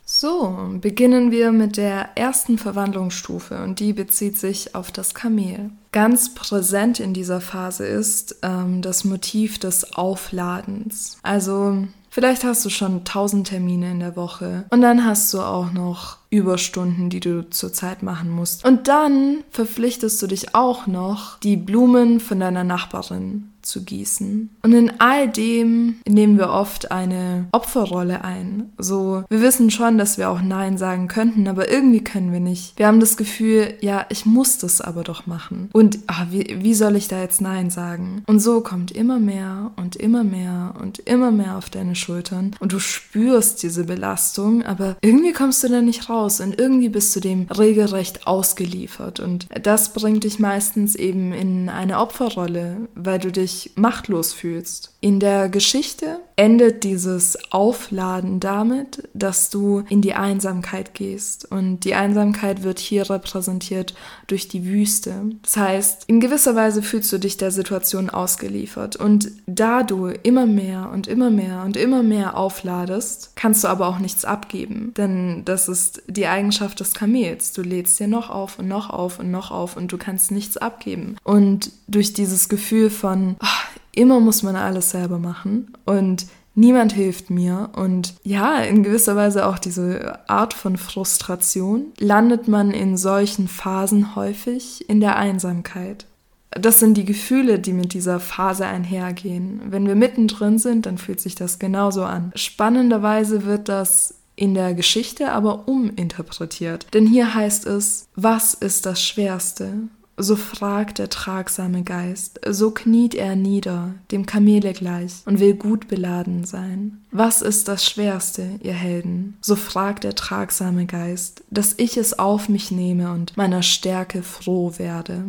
So, 0.09 0.57
beginnen 0.81 1.33
wir 1.33 1.51
mit 1.51 1.77
der 1.77 2.11
ersten 2.17 2.59
Verwandlungsstufe 2.59 3.61
und 3.65 3.81
die 3.81 3.93
bezieht 3.93 4.39
sich 4.39 4.77
auf 4.77 4.93
das 4.93 5.17
Kamel. 5.17 5.71
Ganz 5.91 6.33
präsent 6.33 7.01
in 7.01 7.13
dieser 7.13 7.41
Phase 7.41 7.85
ist 7.85 8.37
ähm, 8.43 8.83
das 8.83 9.05
Motiv 9.05 9.59
des 9.59 9.95
Aufladens. 9.95 11.19
Also 11.25 11.89
vielleicht 12.09 12.45
hast 12.45 12.65
du 12.65 12.71
schon 12.71 13.05
tausend 13.05 13.49
Termine 13.49 13.91
in 13.91 13.99
der 13.99 14.15
Woche 14.15 14.67
und 14.71 14.81
dann 14.81 15.05
hast 15.05 15.35
du 15.35 15.41
auch 15.41 15.73
noch 15.73 16.19
Überstunden, 16.31 17.11
die 17.11 17.21
du 17.21 17.51
zurzeit 17.51 18.05
machen 18.05 18.31
musst. 18.31 18.65
Und 18.65 18.87
dann 18.87 19.43
verpflichtest 19.51 20.23
du 20.23 20.29
dich 20.29 20.55
auch 20.55 20.87
noch, 20.87 21.41
die 21.41 21.57
Blumen 21.57 22.21
von 22.21 22.39
deiner 22.39 22.63
Nachbarin 22.63 23.51
zu 23.67 23.85
gießen. 23.85 24.51
Und 24.63 24.73
in 24.73 25.01
all 25.01 25.29
dem 25.29 25.97
nehmen 26.09 26.39
wir 26.39 26.51
oft 26.51 26.91
eine 26.91 27.47
Opferrolle 27.53 28.25
ein. 28.25 28.73
So, 28.79 29.25
wir 29.29 29.43
wissen 29.43 29.71
schon, 29.71 29.99
dass 29.99 30.19
wir 30.19 30.31
auch 30.31 30.41
Nein 30.41 30.79
sagen 30.79 31.09
könnten, 31.09 31.49
aber 31.49 31.71
irgendwie 31.71 32.03
können 32.05 32.33
wir 32.33 32.41
nicht. 32.41 32.79
Wir 32.79 32.87
haben 32.87 33.01
das 33.01 33.17
Gefühl, 33.17 33.75
ja, 33.81 34.07
ich 34.09 34.27
muss 34.27 34.59
das 34.59 34.81
aber 34.81 35.03
doch 35.03 35.27
machen. 35.27 35.69
Und 35.73 35.99
ach, 36.07 36.27
wie, 36.31 36.59
wie 36.61 36.75
soll 36.75 36.97
ich 36.97 37.09
da 37.09 37.21
jetzt 37.21 37.41
Nein 37.41 37.71
sagen? 37.71 38.23
Und 38.27 38.41
so 38.41 38.61
kommt 38.61 38.91
immer 38.91 39.19
mehr 39.19 39.73
und 39.77 39.97
immer 39.97 40.25
mehr 40.25 40.75
und 40.81 40.99
immer 41.01 41.31
mehr 41.31 41.57
auf 41.57 41.71
deine 41.71 41.95
Schultern 41.95 42.55
und 42.61 42.73
du 42.73 42.79
spürst 42.79 43.63
diese 43.63 43.85
Belastung, 43.85 44.63
aber 44.63 44.97
irgendwie 45.01 45.33
kommst 45.33 45.63
du 45.63 45.69
da 45.69 45.81
nicht 45.83 46.09
raus 46.09 46.41
und 46.41 46.59
irgendwie 46.59 46.89
bist 46.89 47.15
du 47.17 47.21
dem 47.21 47.47
regelrecht 47.49 48.27
ausgeliefert. 48.27 49.21
Und 49.21 49.47
das 49.63 49.93
bringt 49.93 50.25
dich 50.25 50.39
meistens 50.39 50.95
eben 50.95 51.33
in 51.33 51.69
eine 51.69 51.99
Opferrolle, 51.99 52.89
weil 52.95 53.19
du 53.19 53.33
dich 53.33 53.56
machtlos 53.75 54.33
fühlst. 54.33 54.93
In 55.01 55.21
der 55.21 55.49
Geschichte 55.49 56.21
endet 56.37 56.85
dieses 56.85 57.39
Aufladen 57.51 58.41
damit, 58.41 59.09
dass 59.15 59.49
du 59.49 59.85
in 59.89 60.03
die 60.03 60.13
Einsamkeit 60.15 60.93
gehst. 60.93 61.51
Und 61.51 61.81
die 61.81 61.95
Einsamkeit 61.95 62.63
wird 62.63 62.79
hier 62.79 63.09
repräsentiert 63.09 63.95
durch 64.27 64.47
die 64.47 64.67
Wüste. 64.67 65.15
Das 65.43 65.57
heißt, 65.57 66.05
in 66.07 66.21
gewisser 66.21 66.55
Weise 66.55 66.83
fühlst 66.83 67.11
du 67.13 67.19
dich 67.19 67.39
der 67.39 67.51
Situation 67.51 68.11
ausgeliefert. 68.11 68.97
Und 68.97 69.31
da 69.47 69.83
du 69.83 70.09
immer 70.09 70.45
mehr 70.45 70.91
und 70.93 71.07
immer 71.07 71.31
mehr 71.31 71.63
und 71.65 71.77
immer 71.77 72.03
mehr 72.03 72.37
aufladest, 72.37 73.33
kannst 73.35 73.65
du 73.65 73.69
aber 73.69 73.89
auch 73.89 73.99
nichts 73.99 74.27
abgeben. 74.27 74.93
Denn 74.95 75.43
das 75.47 75.69
ist 75.69 76.03
die 76.07 76.27
Eigenschaft 76.27 76.81
des 76.81 76.93
Kamels. 76.93 77.55
Du 77.55 77.63
lädst 77.63 77.99
dir 77.99 78.09
noch 78.09 78.29
auf 78.29 78.59
und 78.59 78.69
noch 78.69 78.91
auf 78.91 79.19
und 79.19 79.31
noch 79.31 79.51
auf 79.51 79.77
und 79.77 79.91
du 79.91 79.97
kannst 79.97 80.31
nichts 80.31 80.59
abgeben. 80.59 81.17
Und 81.25 81.73
durch 81.89 82.13
dieses 82.13 82.51
Gefühl 82.51 82.91
von, 82.91 83.37
ach, 83.39 83.69
immer 83.97 84.21
muss 84.21 84.43
man 84.43 84.55
alles 84.55 84.91
selber 84.91 85.19
machen 85.19 85.73
und 85.85 86.27
niemand 86.55 86.93
hilft 86.93 87.31
mir 87.31 87.71
und 87.75 88.15
ja, 88.23 88.59
in 88.61 88.83
gewisser 88.83 89.17
Weise 89.17 89.47
auch 89.47 89.59
diese 89.59 90.29
Art 90.29 90.55
von 90.55 90.77
Frustration, 90.77 91.93
landet 91.99 92.49
man 92.49 92.71
in 92.71 92.97
solchen 92.97 93.49
Phasen 93.49 94.15
häufig 94.15 94.89
in 94.89 95.01
der 95.01 95.17
Einsamkeit. 95.17 96.07
Das 96.51 96.81
sind 96.81 96.97
die 96.97 97.05
Gefühle, 97.05 97.59
die 97.59 97.73
mit 97.73 97.93
dieser 97.93 98.19
Phase 98.19 98.67
einhergehen. 98.67 99.61
Wenn 99.67 99.87
wir 99.87 99.95
mittendrin 99.95 100.59
sind, 100.59 100.87
dann 100.87 100.97
fühlt 100.97 101.21
sich 101.21 101.35
das 101.35 101.59
genauso 101.59 102.05
an. 102.05 102.33
Spannenderweise 102.35 103.45
wird 103.45 103.69
das 103.69 104.15
in 104.37 104.55
der 104.55 104.75
Geschichte 104.75 105.33
aber 105.33 105.67
uminterpretiert. 105.67 106.87
Denn 106.95 107.07
hier 107.07 107.35
heißt 107.35 107.67
es, 107.67 108.09
was 108.15 108.55
ist 108.55 108.87
das 108.87 109.03
Schwerste? 109.03 109.89
So 110.19 110.35
fragt 110.35 110.99
der 110.99 111.11
tragsame 111.11 111.83
Geist, 111.83 112.41
so 112.49 112.71
kniet 112.71 113.15
er 113.15 113.37
nieder, 113.37 113.95
dem 114.11 114.25
Kamele 114.25 114.73
gleich, 114.73 115.13
und 115.27 115.41
will 115.41 115.55
gut 115.55 115.89
beladen 115.89 116.45
sein. 116.45 117.03
Was 117.11 117.43
ist 117.43 117.69
das 117.69 117.85
Schwerste, 117.85 118.59
ihr 118.63 118.73
Helden? 118.73 119.37
So 119.43 119.57
fragt 119.57 120.05
der 120.05 120.15
tragsame 120.15 120.87
Geist, 120.87 121.45
dass 121.51 121.75
ich 121.77 121.99
es 121.99 122.19
auf 122.19 122.49
mich 122.49 122.71
nehme 122.71 123.13
und 123.13 123.37
meiner 123.37 123.63
Stärke 123.63 124.23
froh 124.23 124.73
werde. 124.79 125.25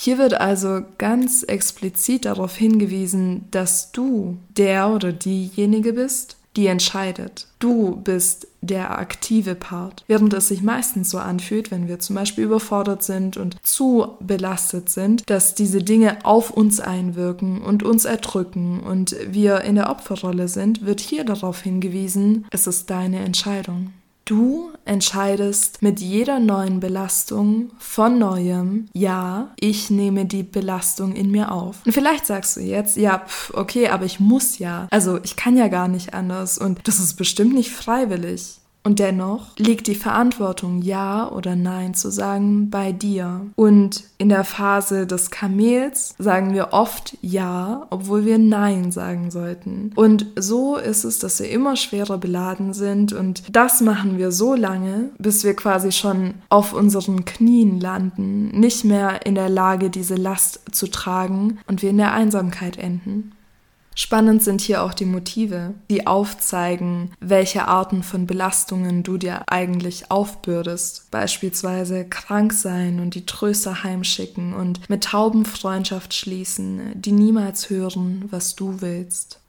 Hier 0.00 0.18
wird 0.18 0.34
also 0.34 0.82
ganz 0.98 1.42
explizit 1.42 2.24
darauf 2.24 2.54
hingewiesen, 2.54 3.46
dass 3.50 3.90
du 3.90 4.38
der 4.56 4.90
oder 4.90 5.12
diejenige 5.12 5.92
bist, 5.92 6.36
die 6.58 6.66
entscheidet. 6.66 7.46
Du 7.60 7.96
bist 7.96 8.48
der 8.60 8.98
aktive 8.98 9.54
Part. 9.54 10.04
Während 10.08 10.34
es 10.34 10.48
sich 10.48 10.60
meistens 10.60 11.08
so 11.08 11.18
anfühlt, 11.18 11.70
wenn 11.70 11.86
wir 11.86 12.00
zum 12.00 12.16
Beispiel 12.16 12.44
überfordert 12.44 13.04
sind 13.04 13.36
und 13.36 13.56
zu 13.64 14.16
belastet 14.18 14.88
sind, 14.88 15.30
dass 15.30 15.54
diese 15.54 15.84
Dinge 15.84 16.24
auf 16.24 16.50
uns 16.50 16.80
einwirken 16.80 17.62
und 17.62 17.84
uns 17.84 18.04
erdrücken 18.04 18.80
und 18.80 19.14
wir 19.28 19.60
in 19.60 19.76
der 19.76 19.88
Opferrolle 19.88 20.48
sind, 20.48 20.84
wird 20.84 20.98
hier 20.98 21.24
darauf 21.24 21.62
hingewiesen, 21.62 22.46
es 22.50 22.66
ist 22.66 22.90
deine 22.90 23.20
Entscheidung. 23.20 23.92
Du 24.28 24.72
entscheidest 24.84 25.80
mit 25.80 26.00
jeder 26.00 26.38
neuen 26.38 26.80
Belastung 26.80 27.70
von 27.78 28.18
neuem, 28.18 28.90
ja, 28.92 29.54
ich 29.58 29.88
nehme 29.88 30.26
die 30.26 30.42
Belastung 30.42 31.16
in 31.16 31.30
mir 31.30 31.50
auf. 31.50 31.76
Und 31.86 31.92
vielleicht 31.92 32.26
sagst 32.26 32.58
du 32.58 32.60
jetzt, 32.60 32.98
ja, 32.98 33.20
pf, 33.26 33.54
okay, 33.54 33.88
aber 33.88 34.04
ich 34.04 34.20
muss 34.20 34.58
ja. 34.58 34.86
Also 34.90 35.18
ich 35.22 35.36
kann 35.36 35.56
ja 35.56 35.68
gar 35.68 35.88
nicht 35.88 36.12
anders 36.12 36.58
und 36.58 36.86
das 36.86 36.98
ist 36.98 37.14
bestimmt 37.14 37.54
nicht 37.54 37.70
freiwillig. 37.70 38.57
Und 38.84 39.00
dennoch 39.00 39.56
liegt 39.58 39.86
die 39.86 39.94
Verantwortung, 39.94 40.80
Ja 40.80 41.30
oder 41.30 41.56
Nein 41.56 41.94
zu 41.94 42.10
sagen, 42.10 42.70
bei 42.70 42.92
dir. 42.92 43.42
Und 43.54 44.04
in 44.16 44.28
der 44.30 44.44
Phase 44.44 45.06
des 45.06 45.30
Kamels 45.30 46.14
sagen 46.18 46.54
wir 46.54 46.72
oft 46.72 47.16
Ja, 47.20 47.86
obwohl 47.90 48.24
wir 48.24 48.38
Nein 48.38 48.90
sagen 48.90 49.30
sollten. 49.30 49.92
Und 49.94 50.26
so 50.36 50.76
ist 50.76 51.04
es, 51.04 51.18
dass 51.18 51.40
wir 51.40 51.50
immer 51.50 51.76
schwerer 51.76 52.18
beladen 52.18 52.72
sind. 52.72 53.12
Und 53.12 53.42
das 53.54 53.80
machen 53.80 54.16
wir 54.16 54.32
so 54.32 54.54
lange, 54.54 55.10
bis 55.18 55.44
wir 55.44 55.54
quasi 55.54 55.92
schon 55.92 56.34
auf 56.48 56.72
unseren 56.72 57.24
Knien 57.24 57.80
landen, 57.80 58.48
nicht 58.58 58.84
mehr 58.84 59.26
in 59.26 59.34
der 59.34 59.48
Lage, 59.50 59.90
diese 59.90 60.14
Last 60.14 60.60
zu 60.72 60.88
tragen 60.88 61.58
und 61.66 61.82
wir 61.82 61.90
in 61.90 61.98
der 61.98 62.12
Einsamkeit 62.12 62.78
enden. 62.78 63.32
Spannend 64.00 64.44
sind 64.44 64.60
hier 64.60 64.84
auch 64.84 64.94
die 64.94 65.06
Motive, 65.06 65.74
die 65.90 66.06
aufzeigen, 66.06 67.10
welche 67.18 67.66
Arten 67.66 68.04
von 68.04 68.28
Belastungen 68.28 69.02
du 69.02 69.18
dir 69.18 69.42
eigentlich 69.48 70.08
aufbürdest. 70.08 71.10
Beispielsweise 71.10 72.04
krank 72.04 72.52
sein 72.52 73.00
und 73.00 73.16
die 73.16 73.26
Tröster 73.26 73.82
heimschicken 73.82 74.54
und 74.54 74.88
mit 74.88 75.02
Tauben 75.02 75.44
Freundschaft 75.44 76.14
schließen, 76.14 76.92
die 76.94 77.10
niemals 77.10 77.70
hören, 77.70 78.26
was 78.30 78.54
du 78.54 78.80
willst. 78.80 79.40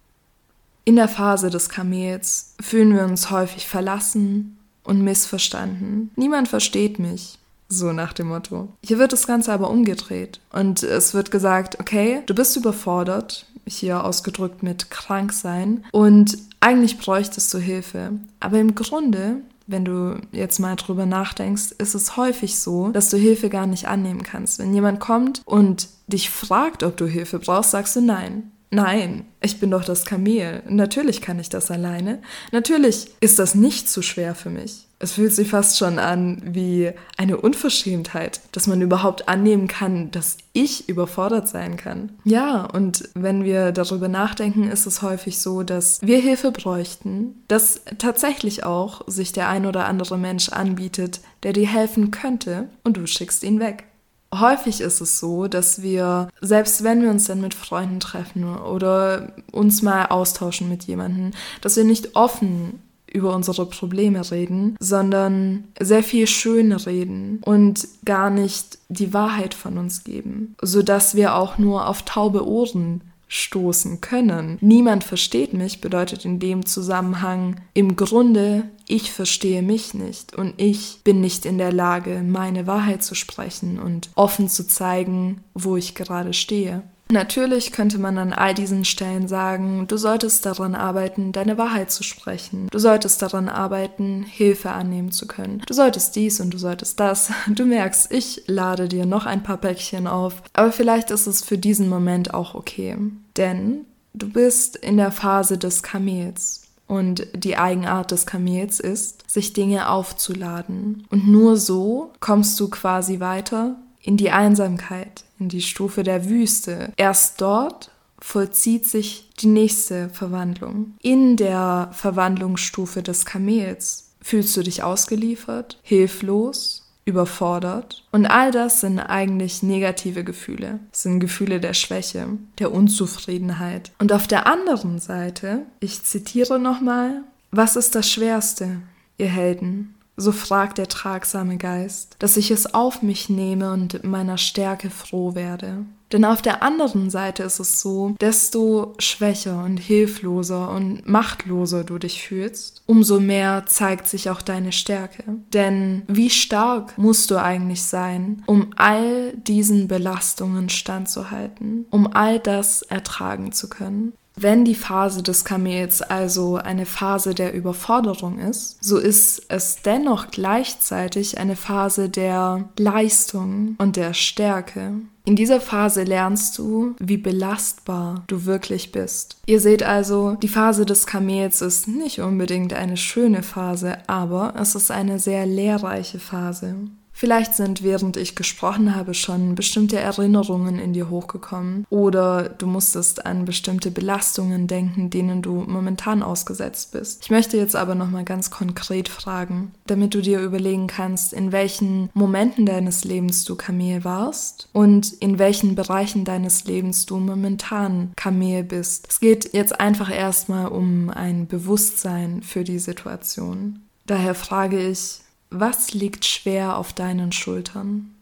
In 0.84 0.96
der 0.96 1.10
Phase 1.10 1.52
des 1.52 1.70
Kamels 1.70 2.56
fühlen 2.60 2.96
wir 2.96 3.04
uns 3.04 3.30
häufig 3.30 3.68
verlassen 3.68 4.58
und 4.84 5.04
missverstanden. 5.04 6.10
Niemand 6.16 6.48
versteht 6.48 6.98
mich. 6.98 7.39
So 7.70 7.94
nach 7.94 8.14
dem 8.14 8.30
Motto. 8.30 8.70
Hier 8.84 8.98
wird 8.98 9.14
das 9.14 9.28
Ganze 9.28 9.54
aber 9.54 9.70
umgedreht 9.70 10.40
und 10.52 10.82
es 10.82 11.14
wird 11.14 11.30
gesagt, 11.30 11.80
okay, 11.80 12.24
du 12.26 12.34
bist 12.34 12.58
überfordert, 12.58 13.46
hier 13.66 14.04
ausgedrückt 14.04 14.64
mit 14.64 14.90
krank 14.90 15.32
sein 15.32 15.86
und 15.92 16.38
eigentlich 16.60 16.98
bräuchtest 16.98 17.54
du 17.54 17.60
Hilfe. 17.60 18.14
Aber 18.40 18.58
im 18.60 18.74
Grunde, 18.74 19.38
wenn 19.68 19.86
du 19.86 20.20
jetzt 20.32 20.60
mal 20.60 20.76
drüber 20.76 21.06
nachdenkst, 21.06 21.74
ist 21.78 21.94
es 21.94 22.18
häufig 22.18 22.60
so, 22.60 22.90
dass 22.90 23.10
du 23.10 23.18
Hilfe 23.18 23.50
gar 23.50 23.68
nicht 23.68 23.88
annehmen 23.88 24.24
kannst. 24.24 24.58
Wenn 24.58 24.74
jemand 24.74 25.00
kommt 25.00 25.44
und 25.46 25.88
dich 26.08 26.32
fragt, 26.32 26.82
ob 26.82 26.98
du 26.98 27.06
Hilfe 27.06 27.38
brauchst, 27.38 27.72
sagst 27.72 27.96
du 27.96 28.02
nein. 28.02 28.52
Nein, 28.72 29.26
ich 29.42 29.60
bin 29.60 29.72
doch 29.72 29.84
das 29.84 30.06
Kamel. 30.06 30.62
Natürlich 30.68 31.22
kann 31.22 31.40
ich 31.40 31.50
das 31.50 31.72
alleine. 31.72 32.22
Natürlich 32.52 33.08
ist 33.20 33.40
das 33.40 33.56
nicht 33.56 33.90
zu 33.90 34.02
schwer 34.02 34.36
für 34.36 34.50
mich. 34.50 34.86
Es 35.02 35.14
fühlt 35.14 35.34
sich 35.34 35.50
fast 35.50 35.78
schon 35.78 35.98
an 35.98 36.42
wie 36.44 36.92
eine 37.18 37.38
Unverschämtheit, 37.38 38.42
dass 38.52 38.68
man 38.68 38.82
überhaupt 38.82 39.30
annehmen 39.30 39.68
kann, 39.68 40.12
dass 40.12 40.38
ich 40.52 40.90
überfordert 40.90 41.48
sein 41.48 41.78
kann. 41.78 42.12
Ja, 42.26 42.66
und 42.66 43.08
wenn 43.16 43.46
wir 43.46 43.72
darüber 43.72 44.10
nachdenken, 44.10 44.70
ist 44.70 44.86
es 44.86 45.02
häufig 45.02 45.40
so, 45.40 45.64
dass 45.64 46.02
wir 46.02 46.20
Hilfe 46.20 46.52
bräuchten, 46.52 47.42
dass 47.48 47.82
tatsächlich 47.98 48.66
auch 48.66 49.02
sich 49.08 49.32
der 49.32 49.48
ein 49.48 49.66
oder 49.66 49.86
andere 49.86 50.18
Mensch 50.18 50.50
anbietet, 50.50 51.22
der 51.44 51.54
dir 51.54 51.68
helfen 51.68 52.12
könnte 52.12 52.68
und 52.84 52.98
du 52.98 53.08
schickst 53.08 53.44
ihn 53.44 53.62
weg. 53.62 53.86
Häufig 54.34 54.82
ist 54.82 55.02
es 55.02 55.20
so, 55.20 55.48
dass 55.48 55.82
wir, 55.82 56.30
selbst 56.40 56.84
wenn 56.84 57.02
wir 57.02 57.10
uns 57.10 57.26
dann 57.26 57.42
mit 57.42 57.54
Freunden 57.54 58.00
treffen 58.00 58.44
oder 58.58 59.34
uns 59.52 59.82
mal 59.82 60.06
austauschen 60.06 60.70
mit 60.70 60.84
jemandem, 60.84 61.32
dass 61.62 61.78
wir 61.78 61.84
nicht 61.84 62.16
offen 62.16 62.80
über 63.12 63.36
unsere 63.36 63.66
Probleme 63.66 64.30
reden, 64.30 64.76
sondern 64.80 65.66
sehr 65.80 66.04
viel 66.04 66.28
schön 66.28 66.72
reden 66.72 67.42
und 67.44 67.88
gar 68.06 68.30
nicht 68.30 68.78
die 68.88 69.14
Wahrheit 69.14 69.54
von 69.54 69.78
uns 69.78 70.04
geben, 70.04 70.56
sodass 70.62 71.16
wir 71.16 71.36
auch 71.36 71.58
nur 71.58 71.88
auf 71.88 72.04
taube 72.04 72.48
Ohren 72.48 73.02
stoßen 73.30 74.02
können. 74.02 74.58
Niemand 74.60 75.06
versteht 75.06 75.54
mich 75.54 75.80
bedeutet 75.80 76.26
in 76.26 76.40
dem 76.40 76.66
Zusammenhang 76.66 77.62
im 77.74 77.96
Grunde, 77.96 78.70
ich 78.88 79.12
verstehe 79.12 79.62
mich 79.62 79.94
nicht 79.94 80.36
und 80.36 80.56
ich 80.58 81.02
bin 81.04 81.22
nicht 81.22 81.46
in 81.46 81.60
der 81.60 81.72
Lage, 81.72 82.24
meine 82.26 82.66
Wahrheit 82.66 83.04
zu 83.04 83.14
sprechen 83.14 83.80
und 83.80 84.10
offen 84.16 84.50
zu 84.50 84.68
zeigen, 84.68 85.44
wo 85.54 85.78
ich 85.78 85.94
gerade 85.94 86.34
stehe. 86.34 86.82
Natürlich 87.12 87.72
könnte 87.72 87.98
man 87.98 88.20
an 88.20 88.34
all 88.34 88.54
diesen 88.54 88.86
Stellen 88.86 89.28
sagen, 89.28 89.88
du 89.88 89.98
solltest 89.98 90.46
daran 90.46 90.76
arbeiten, 90.76 91.32
deine 91.32 91.58
Wahrheit 91.58 91.90
zu 91.90 92.04
sprechen. 92.04 92.68
Du 92.70 92.78
solltest 92.78 93.24
daran 93.24 93.50
arbeiten, 93.50 94.24
Hilfe 94.24 94.70
annehmen 94.70 95.12
zu 95.12 95.26
können. 95.26 95.64
Du 95.66 95.74
solltest 95.74 96.16
dies 96.16 96.40
und 96.40 96.54
du 96.54 96.60
solltest 96.60 97.00
das. 97.00 97.32
Du 97.50 97.66
merkst, 97.66 98.12
ich 98.12 98.44
lade 98.46 98.88
dir 98.88 99.06
noch 99.06 99.26
ein 99.26 99.42
paar 99.42 99.58
Päckchen 99.58 100.06
auf. 100.06 100.44
Aber 100.54 100.72
vielleicht 100.72 101.10
ist 101.10 101.26
es 101.26 101.44
für 101.44 101.58
diesen 101.58 101.90
Moment 101.90 102.34
auch 102.34 102.54
okay. 102.54 102.96
Denn 103.38 103.86
du 104.14 104.30
bist 104.30 104.76
in 104.76 104.98
der 104.98 105.12
Phase 105.12 105.58
des 105.58 105.82
Kamels. 105.82 106.62
Und 106.88 107.28
die 107.34 107.58
Eigenart 107.58 108.12
des 108.12 108.26
Kamels 108.26 108.80
ist, 108.80 109.30
sich 109.30 109.54
Dinge 109.54 109.90
aufzuladen. 109.90 111.08
Und 111.10 111.28
nur 111.28 111.58
so 111.58 112.14
kommst 112.20 112.60
du 112.60 112.70
quasi 112.70 113.20
weiter 113.20 113.76
in 114.02 114.18
die 114.18 114.32
Einsamkeit, 114.32 115.24
in 115.40 115.50
die 115.50 115.62
Stufe 115.62 116.04
der 116.04 116.30
Wüste. 116.30 116.92
Erst 116.98 117.42
dort 117.42 117.92
vollzieht 118.20 118.86
sich 118.86 119.30
die 119.40 119.48
nächste 119.48 120.10
Verwandlung. 120.10 120.94
In 121.02 121.38
der 121.38 121.90
Verwandlungsstufe 121.94 123.02
des 123.02 123.26
Kamels 123.26 124.12
fühlst 124.22 124.56
du 124.58 124.64
dich 124.64 124.84
ausgeliefert, 124.84 125.80
hilflos, 125.82 126.86
überfordert. 127.06 128.06
Und 128.12 128.26
all 128.28 128.52
das 128.52 128.82
sind 128.82 129.00
eigentlich 129.00 129.64
negative 129.64 130.24
Gefühle. 130.24 130.80
Das 130.92 131.04
sind 131.04 131.20
Gefühle 131.20 131.60
der 131.60 131.74
Schwäche, 131.74 132.28
der 132.60 132.72
Unzufriedenheit. 132.72 133.92
Und 134.00 134.14
auf 134.14 134.28
der 134.28 134.48
anderen 134.48 135.00
Seite, 135.00 135.64
ich 135.80 136.04
zitiere 136.04 136.60
nochmal, 136.60 137.24
was 137.52 137.76
ist 137.76 137.96
das 137.96 138.10
Schwerste, 138.10 138.82
ihr 139.18 139.28
Helden? 139.28 139.96
So 140.20 140.32
fragt 140.32 140.78
der 140.78 140.88
tragsame 140.88 141.58
Geist, 141.58 142.16
dass 142.20 142.38
ich 142.38 142.52
es 142.52 142.74
auf 142.74 143.02
mich 143.02 143.30
nehme 143.30 143.72
und 143.72 144.04
meiner 144.04 144.38
Stärke 144.38 144.90
froh 144.90 145.36
werde. 145.36 145.86
Denn 146.12 146.26
auf 146.26 146.42
der 146.42 146.64
anderen 146.64 147.10
Seite 147.10 147.44
ist 147.44 147.60
es 147.60 147.82
so, 147.82 148.16
desto 148.20 148.96
schwächer 148.98 149.64
und 149.64 149.78
hilfloser 149.78 150.72
und 150.72 151.08
machtloser 151.08 151.84
du 151.84 152.00
dich 152.00 152.24
fühlst, 152.24 152.82
umso 152.88 153.20
mehr 153.20 153.66
zeigt 153.68 154.08
sich 154.08 154.30
auch 154.30 154.42
deine 154.42 154.72
Stärke. 154.72 155.24
Denn 155.54 156.04
wie 156.08 156.32
stark 156.32 156.98
musst 156.98 157.30
du 157.30 157.38
eigentlich 157.38 157.84
sein, 157.84 158.44
um 158.48 158.72
all 158.76 159.34
diesen 159.38 159.88
Belastungen 159.88 160.70
standzuhalten, 160.70 161.86
um 161.92 162.12
all 162.12 162.40
das 162.40 162.82
ertragen 162.82 163.52
zu 163.52 163.70
können? 163.70 164.14
Wenn 164.42 164.64
die 164.64 164.76
Phase 164.76 165.22
des 165.22 165.44
Kamels 165.44 166.02
also 166.02 166.56
eine 166.56 166.86
Phase 166.86 167.36
der 167.36 167.54
Überforderung 167.54 168.40
ist, 168.40 168.82
so 168.82 168.98
ist 168.98 169.44
es 169.50 169.82
dennoch 169.82 170.32
gleichzeitig 170.32 171.38
eine 171.38 171.58
Phase 171.58 172.08
der 172.08 172.70
Leistung 172.78 173.76
und 173.80 173.98
der 173.98 174.14
Stärke. 174.14 174.94
In 175.26 175.36
dieser 175.36 175.60
Phase 175.60 176.04
lernst 176.04 176.58
du, 176.58 176.96
wie 177.00 177.18
belastbar 177.18 178.24
du 178.28 178.46
wirklich 178.46 178.94
bist. 178.94 179.42
Ihr 179.46 179.60
seht 179.60 179.84
also, 179.84 180.38
die 180.42 180.48
Phase 180.48 180.86
des 180.86 181.06
Kamels 181.06 181.62
ist 181.62 181.90
nicht 181.90 182.20
unbedingt 182.22 182.72
eine 182.72 182.96
schöne 182.96 183.44
Phase, 183.44 183.98
aber 184.08 184.54
es 184.58 184.74
ist 184.74 184.90
eine 184.90 185.20
sehr 185.20 185.46
lehrreiche 185.46 186.20
Phase. 186.20 186.76
Vielleicht 187.20 187.54
sind 187.54 187.84
während 187.84 188.16
ich 188.16 188.36
gesprochen 188.36 188.96
habe 188.96 189.14
schon 189.14 189.54
bestimmte 189.54 190.00
Erinnerungen 190.00 190.80
in 190.80 190.94
dir 190.94 191.10
hochgekommen 191.10 191.86
oder 191.90 192.48
du 192.48 192.66
musstest 192.66 193.26
an 193.26 193.44
bestimmte 193.44 193.92
Belastungen 193.92 194.68
denken, 194.68 195.10
denen 195.10 195.42
du 195.42 195.66
momentan 195.68 196.24
ausgesetzt 196.24 196.94
bist. 196.94 197.24
Ich 197.24 197.30
möchte 197.30 197.58
jetzt 197.58 197.76
aber 197.76 197.94
noch 197.94 198.10
mal 198.10 198.24
ganz 198.24 198.52
konkret 198.52 199.10
fragen, 199.10 199.74
damit 199.86 200.14
du 200.14 200.22
dir 200.22 200.40
überlegen 200.40 200.88
kannst, 200.88 201.34
in 201.34 201.52
welchen 201.52 202.10
Momenten 202.14 202.66
deines 202.66 203.04
Lebens 203.04 203.44
du 203.44 203.56
Kamel 203.58 204.06
warst 204.06 204.70
und 204.72 205.12
in 205.12 205.40
welchen 205.40 205.76
Bereichen 205.76 206.24
deines 206.24 206.64
Lebens 206.64 207.06
du 207.06 207.18
momentan 207.18 208.14
Kamel 208.16 208.64
bist. 208.64 209.08
Es 209.10 209.20
geht 209.20 209.54
jetzt 209.54 209.78
einfach 209.78 210.10
erstmal 210.10 210.68
um 210.68 211.10
ein 211.10 211.48
Bewusstsein 211.48 212.44
für 212.44 212.64
die 212.64 212.80
Situation. 212.80 213.82
Daher 214.06 214.36
frage 214.36 214.80
ich, 214.88 215.20
was 215.50 215.94
liegt 215.94 216.26
schwer 216.26 216.78
auf 216.78 216.94
deinen 216.94 217.32
Schultern? 217.32 218.16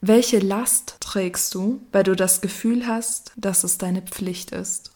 Welche 0.00 0.38
Last 0.38 0.98
trägst 1.00 1.54
du, 1.54 1.80
weil 1.90 2.02
du 2.02 2.14
das 2.14 2.40
Gefühl 2.40 2.86
hast, 2.86 3.32
dass 3.36 3.64
es 3.64 3.78
deine 3.78 4.02
Pflicht 4.02 4.50
ist? 4.50 4.93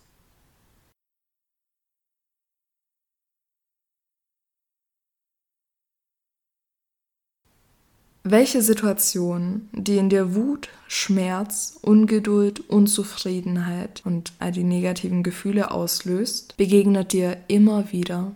Welche 8.31 8.61
Situation, 8.61 9.71
die 9.73 9.97
in 9.97 10.11
dir 10.11 10.35
Wut, 10.35 10.69
Schmerz, 10.87 11.79
Ungeduld, 11.81 12.61
Unzufriedenheit 12.69 14.03
und 14.05 14.35
all 14.39 14.53
die 14.53 14.65
negativen 14.65 15.23
Gefühle 15.23 15.71
auslöst, 15.71 16.55
begegnet 16.59 17.15
dir 17.15 17.39
immer 17.49 17.91
wieder? 17.91 18.33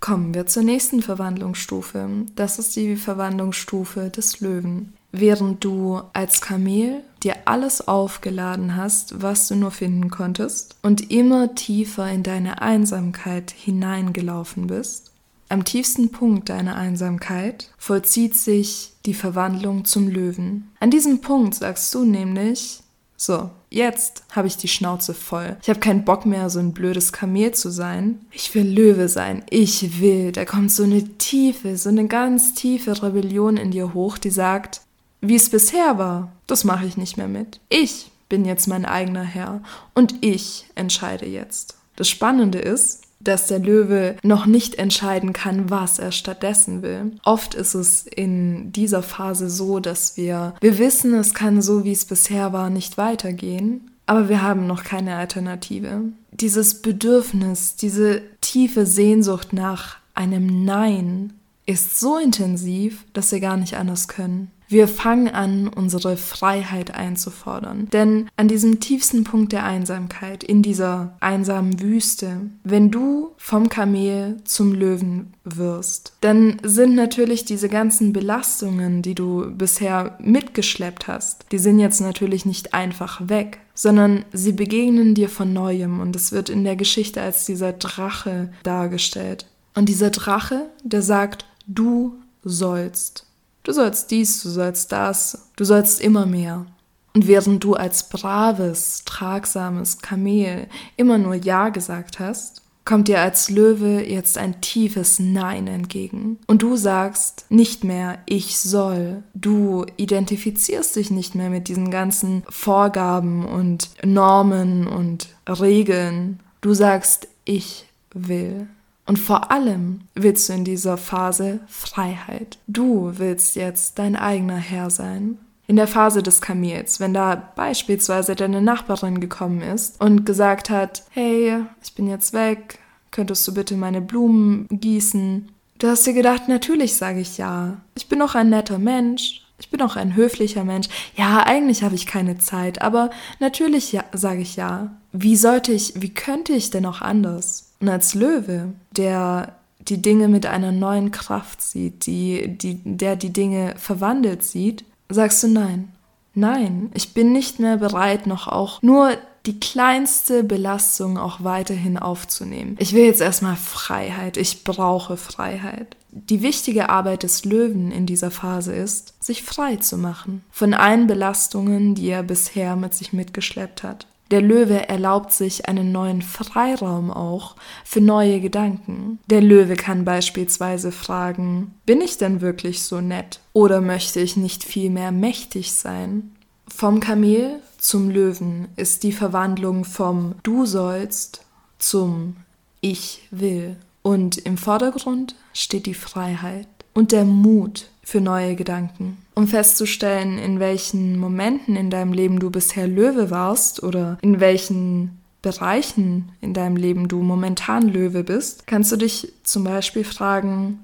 Kommen 0.00 0.32
wir 0.32 0.46
zur 0.46 0.62
nächsten 0.62 1.02
Verwandlungsstufe. 1.02 2.08
Das 2.34 2.58
ist 2.58 2.74
die 2.74 2.96
Verwandlungsstufe 2.96 4.08
des 4.08 4.40
Löwen. 4.40 4.94
Während 5.12 5.62
du 5.62 6.00
als 6.14 6.40
Kamel 6.40 7.02
dir 7.22 7.36
alles 7.44 7.86
aufgeladen 7.86 8.76
hast, 8.76 9.20
was 9.22 9.46
du 9.46 9.54
nur 9.54 9.70
finden 9.70 10.10
konntest, 10.10 10.76
und 10.82 11.10
immer 11.10 11.54
tiefer 11.54 12.10
in 12.10 12.22
deine 12.22 12.62
Einsamkeit 12.62 13.50
hineingelaufen 13.50 14.66
bist, 14.66 15.12
am 15.50 15.64
tiefsten 15.66 16.10
Punkt 16.10 16.48
deiner 16.48 16.76
Einsamkeit 16.76 17.68
vollzieht 17.76 18.34
sich 18.34 18.94
die 19.04 19.12
Verwandlung 19.12 19.84
zum 19.84 20.08
Löwen. 20.08 20.70
An 20.80 20.90
diesem 20.90 21.20
Punkt 21.20 21.56
sagst 21.56 21.94
du 21.94 22.06
nämlich, 22.06 22.80
so, 23.18 23.50
jetzt 23.68 24.24
habe 24.32 24.48
ich 24.48 24.56
die 24.56 24.66
Schnauze 24.66 25.12
voll. 25.12 25.58
Ich 25.60 25.68
habe 25.68 25.78
keinen 25.78 26.06
Bock 26.06 26.24
mehr, 26.24 26.48
so 26.48 26.58
ein 26.58 26.72
blödes 26.72 27.12
Kamel 27.12 27.52
zu 27.52 27.70
sein. 27.70 28.24
Ich 28.32 28.54
will 28.54 28.66
Löwe 28.66 29.08
sein. 29.08 29.44
Ich 29.50 30.00
will. 30.00 30.32
Da 30.32 30.46
kommt 30.46 30.72
so 30.72 30.84
eine 30.84 31.04
tiefe, 31.18 31.76
so 31.76 31.90
eine 31.90 32.08
ganz 32.08 32.54
tiefe 32.54 33.02
Rebellion 33.02 33.58
in 33.58 33.72
dir 33.72 33.92
hoch, 33.92 34.16
die 34.16 34.30
sagt, 34.30 34.80
wie 35.22 35.36
es 35.36 35.48
bisher 35.48 35.96
war, 35.96 36.32
das 36.46 36.64
mache 36.64 36.84
ich 36.84 36.96
nicht 36.98 37.16
mehr 37.16 37.28
mit. 37.28 37.60
Ich 37.68 38.10
bin 38.28 38.44
jetzt 38.44 38.66
mein 38.66 38.84
eigener 38.84 39.22
Herr 39.22 39.62
und 39.94 40.16
ich 40.20 40.66
entscheide 40.74 41.26
jetzt. 41.26 41.76
Das 41.96 42.08
Spannende 42.08 42.58
ist, 42.58 43.02
dass 43.20 43.46
der 43.46 43.60
Löwe 43.60 44.16
noch 44.22 44.46
nicht 44.46 44.74
entscheiden 44.76 45.32
kann, 45.32 45.70
was 45.70 45.98
er 45.98 46.12
stattdessen 46.12 46.82
will. 46.82 47.12
Oft 47.24 47.54
ist 47.54 47.74
es 47.74 48.04
in 48.04 48.72
dieser 48.72 49.02
Phase 49.02 49.48
so, 49.48 49.78
dass 49.78 50.16
wir, 50.16 50.54
wir 50.60 50.78
wissen, 50.78 51.14
es 51.14 51.34
kann 51.34 51.62
so, 51.62 51.84
wie 51.84 51.92
es 51.92 52.04
bisher 52.04 52.52
war, 52.52 52.68
nicht 52.68 52.98
weitergehen, 52.98 53.92
aber 54.06 54.28
wir 54.28 54.42
haben 54.42 54.66
noch 54.66 54.82
keine 54.82 55.16
Alternative. 55.16 56.00
Dieses 56.32 56.82
Bedürfnis, 56.82 57.76
diese 57.76 58.22
tiefe 58.40 58.86
Sehnsucht 58.86 59.52
nach 59.52 59.98
einem 60.14 60.64
Nein 60.64 61.34
ist 61.66 62.00
so 62.00 62.18
intensiv, 62.18 63.04
dass 63.12 63.30
wir 63.30 63.40
gar 63.40 63.56
nicht 63.56 63.76
anders 63.76 64.08
können. 64.08 64.50
Wir 64.72 64.88
fangen 64.88 65.28
an, 65.28 65.68
unsere 65.68 66.16
Freiheit 66.16 66.94
einzufordern. 66.94 67.90
Denn 67.92 68.30
an 68.38 68.48
diesem 68.48 68.80
tiefsten 68.80 69.22
Punkt 69.22 69.52
der 69.52 69.64
Einsamkeit, 69.64 70.42
in 70.42 70.62
dieser 70.62 71.14
einsamen 71.20 71.78
Wüste, 71.82 72.40
wenn 72.64 72.90
du 72.90 73.32
vom 73.36 73.68
Kamel 73.68 74.38
zum 74.44 74.72
Löwen 74.72 75.34
wirst, 75.44 76.14
dann 76.22 76.56
sind 76.62 76.94
natürlich 76.94 77.44
diese 77.44 77.68
ganzen 77.68 78.14
Belastungen, 78.14 79.02
die 79.02 79.14
du 79.14 79.54
bisher 79.54 80.16
mitgeschleppt 80.22 81.06
hast, 81.06 81.44
die 81.52 81.58
sind 81.58 81.78
jetzt 81.78 82.00
natürlich 82.00 82.46
nicht 82.46 82.72
einfach 82.72 83.28
weg, 83.28 83.58
sondern 83.74 84.24
sie 84.32 84.52
begegnen 84.52 85.14
dir 85.14 85.28
von 85.28 85.52
neuem 85.52 86.00
und 86.00 86.16
es 86.16 86.32
wird 86.32 86.48
in 86.48 86.64
der 86.64 86.76
Geschichte 86.76 87.20
als 87.20 87.44
dieser 87.44 87.74
Drache 87.74 88.50
dargestellt. 88.62 89.44
Und 89.74 89.90
dieser 89.90 90.08
Drache, 90.08 90.70
der 90.82 91.02
sagt, 91.02 91.44
du 91.66 92.14
sollst. 92.42 93.26
Du 93.62 93.72
sollst 93.72 94.10
dies, 94.10 94.42
du 94.42 94.48
sollst 94.48 94.92
das, 94.92 95.50
du 95.56 95.64
sollst 95.64 96.00
immer 96.00 96.26
mehr. 96.26 96.66
Und 97.14 97.26
während 97.26 97.62
du 97.62 97.74
als 97.74 98.08
braves, 98.08 99.02
tragsames 99.04 99.98
Kamel 99.98 100.66
immer 100.96 101.18
nur 101.18 101.34
Ja 101.34 101.68
gesagt 101.68 102.18
hast, 102.18 102.62
kommt 102.84 103.08
dir 103.08 103.20
als 103.20 103.48
Löwe 103.48 104.02
jetzt 104.04 104.38
ein 104.38 104.60
tiefes 104.60 105.18
Nein 105.18 105.66
entgegen. 105.66 106.38
Und 106.46 106.62
du 106.62 106.76
sagst 106.76 107.46
nicht 107.48 107.84
mehr, 107.84 108.18
ich 108.26 108.58
soll. 108.58 109.22
Du 109.34 109.86
identifizierst 109.96 110.96
dich 110.96 111.10
nicht 111.10 111.34
mehr 111.34 111.50
mit 111.50 111.68
diesen 111.68 111.90
ganzen 111.90 112.42
Vorgaben 112.48 113.44
und 113.44 113.90
Normen 114.04 114.88
und 114.88 115.28
Regeln. 115.48 116.40
Du 116.60 116.74
sagst, 116.74 117.28
ich 117.44 117.86
will. 118.14 118.66
Und 119.06 119.18
vor 119.18 119.50
allem 119.50 120.02
willst 120.14 120.48
du 120.48 120.52
in 120.52 120.64
dieser 120.64 120.96
Phase 120.96 121.60
Freiheit. 121.66 122.58
Du 122.66 123.12
willst 123.16 123.56
jetzt 123.56 123.98
dein 123.98 124.16
eigener 124.16 124.56
Herr 124.56 124.90
sein. 124.90 125.38
In 125.66 125.76
der 125.76 125.88
Phase 125.88 126.22
des 126.22 126.40
Kamels, 126.40 127.00
wenn 127.00 127.14
da 127.14 127.34
beispielsweise 127.56 128.34
deine 128.34 128.60
Nachbarin 128.60 129.20
gekommen 129.20 129.62
ist 129.62 130.00
und 130.00 130.26
gesagt 130.26 130.70
hat, 130.70 131.04
hey, 131.10 131.64
ich 131.82 131.94
bin 131.94 132.08
jetzt 132.08 132.32
weg, 132.32 132.78
könntest 133.10 133.46
du 133.48 133.54
bitte 133.54 133.76
meine 133.76 134.00
Blumen 134.00 134.66
gießen? 134.70 135.48
Du 135.78 135.88
hast 135.88 136.06
dir 136.06 136.12
gedacht, 136.12 136.48
natürlich 136.48 136.96
sage 136.96 137.20
ich 137.20 137.38
ja. 137.38 137.78
Ich 137.96 138.08
bin 138.08 138.22
auch 138.22 138.34
ein 138.34 138.50
netter 138.50 138.78
Mensch. 138.78 139.42
Ich 139.58 139.70
bin 139.70 139.80
auch 139.82 139.96
ein 139.96 140.16
höflicher 140.16 140.64
Mensch. 140.64 140.88
Ja, 141.16 141.44
eigentlich 141.46 141.84
habe 141.84 141.94
ich 141.94 142.06
keine 142.06 142.38
Zeit, 142.38 142.82
aber 142.82 143.10
natürlich 143.38 143.92
ja, 143.92 144.04
sage 144.12 144.42
ich 144.42 144.56
ja. 144.56 144.90
Wie 145.12 145.36
sollte 145.36 145.72
ich, 145.72 145.94
wie 145.96 146.12
könnte 146.12 146.52
ich 146.52 146.70
denn 146.70 146.86
auch 146.86 147.00
anders? 147.00 147.71
Und 147.82 147.88
als 147.88 148.14
Löwe, 148.14 148.72
der 148.96 149.56
die 149.80 150.00
Dinge 150.00 150.28
mit 150.28 150.46
einer 150.46 150.70
neuen 150.70 151.10
Kraft 151.10 151.60
sieht, 151.60 152.06
die, 152.06 152.56
die, 152.56 152.80
der 152.84 153.16
die 153.16 153.32
Dinge 153.32 153.74
verwandelt 153.76 154.44
sieht, 154.44 154.84
sagst 155.08 155.42
du 155.42 155.48
nein. 155.48 155.92
Nein, 156.32 156.92
ich 156.94 157.12
bin 157.12 157.32
nicht 157.32 157.58
mehr 157.58 157.78
bereit, 157.78 158.28
noch 158.28 158.46
auch 158.46 158.80
nur 158.82 159.10
die 159.46 159.58
kleinste 159.58 160.44
Belastung 160.44 161.18
auch 161.18 161.42
weiterhin 161.42 161.98
aufzunehmen. 161.98 162.76
Ich 162.78 162.92
will 162.92 163.04
jetzt 163.04 163.20
erstmal 163.20 163.56
Freiheit. 163.56 164.36
Ich 164.36 164.62
brauche 164.62 165.16
Freiheit. 165.16 165.96
Die 166.12 166.40
wichtige 166.40 166.88
Arbeit 166.88 167.24
des 167.24 167.44
Löwen 167.44 167.90
in 167.90 168.06
dieser 168.06 168.30
Phase 168.30 168.72
ist, 168.72 169.20
sich 169.22 169.42
frei 169.42 169.76
zu 169.76 169.98
machen 169.98 170.44
von 170.52 170.72
allen 170.72 171.08
Belastungen, 171.08 171.96
die 171.96 172.10
er 172.10 172.22
bisher 172.22 172.76
mit 172.76 172.94
sich 172.94 173.12
mitgeschleppt 173.12 173.82
hat. 173.82 174.06
Der 174.32 174.40
Löwe 174.40 174.88
erlaubt 174.88 175.30
sich 175.30 175.68
einen 175.68 175.92
neuen 175.92 176.22
Freiraum 176.22 177.10
auch 177.10 177.54
für 177.84 178.00
neue 178.00 178.40
Gedanken. 178.40 179.18
Der 179.26 179.42
Löwe 179.42 179.76
kann 179.76 180.06
beispielsweise 180.06 180.90
fragen, 180.90 181.74
bin 181.84 182.00
ich 182.00 182.16
denn 182.16 182.40
wirklich 182.40 182.82
so 182.82 183.02
nett? 183.02 183.40
Oder 183.52 183.82
möchte 183.82 184.20
ich 184.20 184.38
nicht 184.38 184.64
vielmehr 184.64 185.12
mächtig 185.12 185.74
sein? 185.74 186.34
Vom 186.66 187.00
Kamel 187.00 187.60
zum 187.76 188.08
Löwen 188.08 188.68
ist 188.76 189.02
die 189.02 189.12
Verwandlung 189.12 189.84
vom 189.84 190.36
Du 190.42 190.64
sollst 190.64 191.44
zum 191.78 192.36
Ich 192.80 193.28
will. 193.30 193.76
Und 194.00 194.38
im 194.38 194.56
Vordergrund 194.56 195.34
steht 195.52 195.84
die 195.84 195.92
Freiheit 195.92 196.68
und 196.94 197.12
der 197.12 197.26
Mut 197.26 197.90
für 198.02 198.20
neue 198.20 198.56
Gedanken. 198.56 199.18
Um 199.34 199.46
festzustellen, 199.46 200.38
in 200.38 200.60
welchen 200.60 201.18
Momenten 201.18 201.76
in 201.76 201.90
deinem 201.90 202.12
Leben 202.12 202.40
du 202.40 202.50
bisher 202.50 202.88
Löwe 202.88 203.30
warst 203.30 203.82
oder 203.82 204.18
in 204.22 204.40
welchen 204.40 205.22
Bereichen 205.40 206.32
in 206.40 206.54
deinem 206.54 206.76
Leben 206.76 207.08
du 207.08 207.22
momentan 207.22 207.88
Löwe 207.88 208.24
bist, 208.24 208.66
kannst 208.66 208.92
du 208.92 208.96
dich 208.96 209.32
zum 209.42 209.64
Beispiel 209.64 210.04
fragen, 210.04 210.82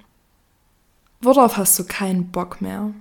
worauf 1.20 1.56
hast 1.56 1.78
du 1.78 1.84
keinen 1.84 2.30
Bock 2.30 2.60
mehr? 2.60 2.92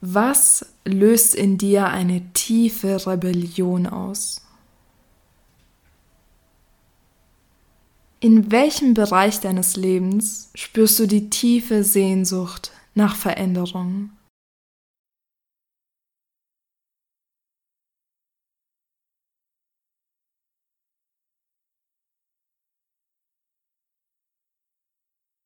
Was 0.00 0.66
löst 0.84 1.34
in 1.34 1.58
dir 1.58 1.88
eine 1.88 2.22
tiefe 2.32 3.06
Rebellion 3.06 3.86
aus? 3.86 4.40
In 8.22 8.52
welchem 8.52 8.94
Bereich 8.94 9.40
deines 9.40 9.74
Lebens 9.74 10.52
spürst 10.54 10.96
du 11.00 11.06
die 11.08 11.28
tiefe 11.28 11.82
Sehnsucht 11.82 12.70
nach 12.94 13.16
Veränderung? 13.16 14.10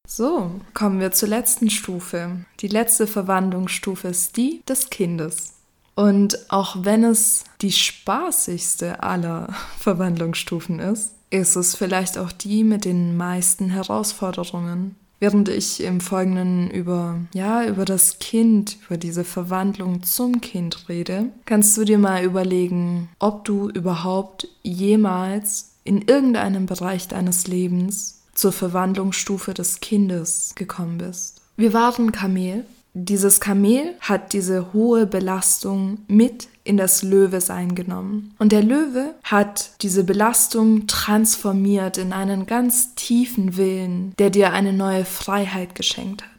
So, 0.06 0.60
kommen 0.74 1.00
wir 1.00 1.12
zur 1.12 1.30
letzten 1.30 1.70
Stufe. 1.70 2.44
Die 2.60 2.68
letzte 2.68 3.06
Verwandlungsstufe 3.06 4.08
ist 4.08 4.36
die 4.36 4.62
des 4.68 4.90
Kindes. 4.90 5.54
Und 5.94 6.50
auch 6.50 6.84
wenn 6.84 7.04
es 7.04 7.44
die 7.62 7.72
spaßigste 7.72 9.02
aller 9.02 9.48
Verwandlungsstufen 9.78 10.78
ist, 10.78 11.15
ist 11.36 11.56
es 11.56 11.74
vielleicht 11.74 12.18
auch 12.18 12.32
die 12.32 12.64
mit 12.64 12.84
den 12.84 13.16
meisten 13.16 13.70
Herausforderungen. 13.70 14.96
Während 15.18 15.48
ich 15.48 15.82
im 15.82 16.00
Folgenden 16.00 16.70
über, 16.70 17.18
ja, 17.32 17.64
über 17.64 17.86
das 17.86 18.18
Kind, 18.18 18.76
über 18.86 18.98
diese 18.98 19.24
Verwandlung 19.24 20.02
zum 20.02 20.42
Kind 20.42 20.88
rede, 20.90 21.30
kannst 21.46 21.76
du 21.76 21.84
dir 21.84 21.98
mal 21.98 22.22
überlegen, 22.22 23.08
ob 23.18 23.44
du 23.44 23.70
überhaupt 23.70 24.48
jemals 24.62 25.70
in 25.84 26.02
irgendeinem 26.02 26.66
Bereich 26.66 27.08
deines 27.08 27.46
Lebens 27.46 28.24
zur 28.34 28.52
Verwandlungsstufe 28.52 29.54
des 29.54 29.80
Kindes 29.80 30.52
gekommen 30.54 30.98
bist. 30.98 31.40
Wir 31.56 31.72
waren 31.72 32.12
Kamel 32.12 32.66
dieses 32.98 33.40
Kamel 33.40 33.94
hat 34.00 34.32
diese 34.32 34.72
hohe 34.72 35.06
Belastung 35.06 35.98
mit 36.08 36.48
in 36.66 36.76
das 36.76 37.02
Löwesein 37.02 37.74
genommen. 37.74 38.34
Und 38.38 38.52
der 38.52 38.62
Löwe 38.62 39.14
hat 39.22 39.70
diese 39.82 40.04
Belastung 40.04 40.86
transformiert 40.86 41.98
in 41.98 42.12
einen 42.12 42.46
ganz 42.46 42.94
tiefen 42.94 43.56
Willen, 43.56 44.14
der 44.18 44.30
dir 44.30 44.52
eine 44.52 44.72
neue 44.72 45.04
Freiheit 45.04 45.74
geschenkt 45.74 46.22
hat. 46.22 46.30